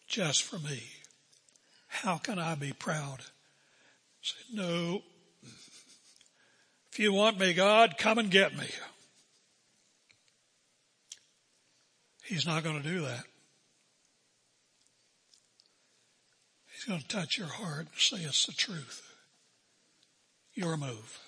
just 0.07 0.43
for 0.43 0.59
me. 0.59 0.83
How 1.87 2.17
can 2.17 2.37
I 2.37 2.55
be 2.55 2.73
proud? 2.73 3.19
Say, 4.21 4.35
no. 4.53 5.01
If 6.91 6.99
you 6.99 7.13
want 7.13 7.39
me, 7.39 7.53
God, 7.53 7.95
come 7.97 8.17
and 8.17 8.29
get 8.29 8.57
me. 8.57 8.67
He's 12.25 12.45
not 12.45 12.63
going 12.63 12.81
to 12.81 12.87
do 12.87 13.01
that. 13.01 13.23
He's 16.79 16.85
going 16.85 17.01
to 17.01 17.07
touch 17.07 17.37
your 17.37 17.47
heart 17.47 17.87
and 17.87 17.97
say 17.97 18.17
it's 18.17 18.45
the 18.45 18.53
truth. 18.53 19.01
Your 20.53 20.77
move. 20.77 21.19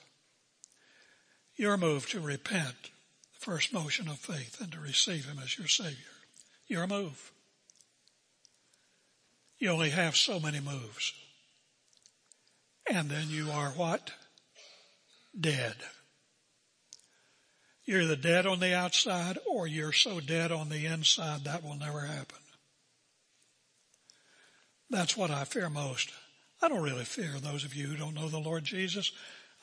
Your 1.58 1.76
move 1.76 2.08
to 2.10 2.22
repent, 2.22 2.76
the 3.34 3.40
first 3.40 3.74
motion 3.74 4.08
of 4.08 4.18
faith, 4.18 4.62
and 4.62 4.72
to 4.72 4.80
receive 4.80 5.26
Him 5.26 5.40
as 5.44 5.58
your 5.58 5.68
Savior. 5.68 5.96
Your 6.68 6.88
move. 6.88 7.34
You 9.60 9.70
only 9.70 9.90
have 9.90 10.16
so 10.16 10.40
many 10.40 10.60
moves 10.60 11.14
and 12.92 13.10
then 13.10 13.30
you 13.30 13.50
are 13.52 13.70
what? 13.70 14.12
Dead. 15.40 15.76
You're 17.86 18.06
the 18.06 18.18
dead 18.18 18.46
on 18.46 18.60
the 18.60 18.76
outside 18.76 19.38
or 19.50 19.66
you're 19.66 19.94
so 19.94 20.20
dead 20.20 20.52
on 20.52 20.70
the 20.70 20.86
inside 20.86 21.46
that 21.46 21.64
will 21.64 21.76
never 21.76 22.02
happen. 22.02 22.41
That's 24.92 25.16
what 25.16 25.32
I 25.32 25.46
fear 25.46 25.70
most. 25.70 26.12
I 26.62 26.68
don't 26.68 26.84
really 26.84 27.06
fear 27.06 27.32
those 27.40 27.64
of 27.64 27.74
you 27.74 27.88
who 27.88 27.96
don't 27.96 28.14
know 28.14 28.28
the 28.28 28.38
Lord 28.38 28.66
Jesus. 28.66 29.14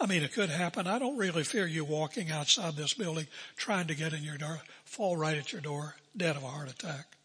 I 0.01 0.07
mean, 0.07 0.22
it 0.22 0.33
could 0.33 0.49
happen. 0.49 0.87
I 0.87 0.99
don't 0.99 1.18
really 1.18 1.45
fear 1.45 1.66
you 1.66 1.85
walking 1.85 2.31
outside 2.31 2.76
this 2.76 2.95
building 2.95 3.26
trying 3.57 3.89
to 3.89 3.95
get 3.95 4.14
in 4.14 4.24
your 4.24 4.39
door, 4.39 4.61
fall 4.85 5.18
right 5.18 5.37
at 5.37 5.53
your 5.53 5.61
door, 5.61 5.97
dead 6.16 6.37
of 6.37 6.45
a 6.45 6.49
heart 6.49 6.70
attack. 6.70 7.18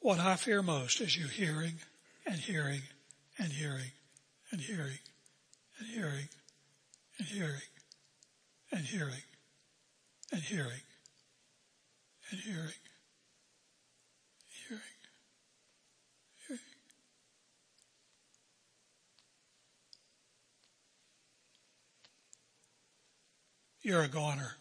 What 0.00 0.20
I 0.20 0.36
fear 0.36 0.62
most 0.62 1.00
is 1.00 1.16
you 1.16 1.28
hearing 1.28 1.76
and 2.26 2.36
hearing 2.36 2.82
and 3.38 3.50
hearing 3.50 3.92
and 4.52 4.60
hearing 4.60 4.98
and 5.78 5.88
hearing 5.88 6.28
and 7.18 7.26
hearing 7.26 7.60
and 8.70 8.86
hearing 8.86 9.22
and 10.30 10.42
hearing 10.42 10.82
and 12.30 12.40
hearing. 12.42 12.42
Hearing. 12.44 12.95
You're 23.86 24.02
a 24.02 24.08
goner. 24.08 24.56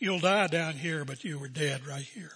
You'll 0.00 0.18
die 0.18 0.48
down 0.48 0.72
here, 0.72 1.04
but 1.04 1.22
you 1.22 1.38
were 1.38 1.46
dead 1.46 1.86
right 1.86 2.02
here. 2.02 2.32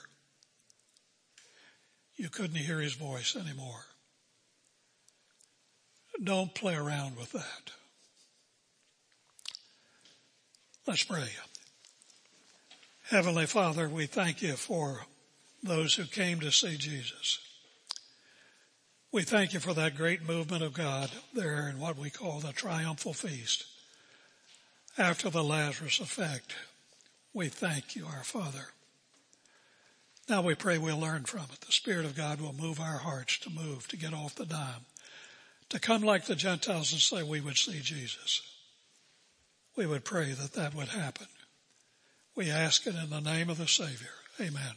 You 2.15 2.29
couldn't 2.29 2.55
hear 2.55 2.79
his 2.79 2.95
voice 2.95 3.35
anymore. 3.35 3.85
Don't 6.23 6.55
play 6.55 6.77
around 6.77 7.17
with 7.17 7.33
that. 7.33 7.73
Let's 10.87 11.03
pray. 11.03 11.31
Heavenly 13.11 13.47
Father, 13.47 13.89
we 13.89 14.07
thank 14.07 14.43
you 14.43 14.53
for 14.53 15.07
those 15.61 15.97
who 15.97 16.05
came 16.05 16.39
to 16.39 16.53
see 16.53 16.77
Jesus. 16.77 17.41
We 19.11 19.23
thank 19.23 19.55
you 19.55 19.59
for 19.59 19.75
that 19.75 19.97
great 19.97 20.23
movement 20.23 20.63
of 20.63 20.73
God 20.73 21.11
there 21.35 21.69
in 21.69 21.81
what 21.81 21.99
we 21.99 22.11
call 22.11 22.39
the 22.39 22.53
triumphal 22.53 23.13
feast. 23.13 23.65
After 24.99 25.31
the 25.31 25.43
Lazarus 25.43 26.01
effect, 26.01 26.55
we 27.33 27.49
thank 27.49 27.97
you, 27.97 28.07
our 28.07 28.25
Father. 28.25 28.69
Now 30.29 30.43
we 30.43 30.55
pray 30.55 30.77
we'll 30.77 30.99
learn 30.99 31.25
from 31.25 31.47
it. 31.53 31.63
The 31.63 31.73
Spirit 31.73 32.05
of 32.05 32.15
God 32.15 32.41
will 32.41 32.53
move 32.53 32.79
our 32.79 32.99
hearts 32.99 33.39
to 33.41 33.51
move, 33.51 33.89
to 33.89 33.97
get 33.97 34.13
off 34.13 34.35
the 34.35 34.45
dime, 34.45 34.87
to 35.71 35.81
come 35.81 36.03
like 36.03 36.27
the 36.27 36.35
Gentiles 36.35 36.93
and 36.93 37.01
say 37.01 37.23
we 37.23 37.41
would 37.41 37.57
see 37.57 37.81
Jesus. 37.81 38.43
We 39.77 39.87
would 39.87 40.05
pray 40.05 40.33
that 40.33 40.53
that 40.53 40.75
would 40.75 40.89
happen. 40.89 41.29
We 42.35 42.51
ask 42.51 42.87
it 42.87 42.95
in 42.95 43.11
the 43.11 43.21
name 43.21 43.49
of 43.49 43.59
the 43.59 43.67
Savior. 43.67 44.11
Amen. 44.41 44.75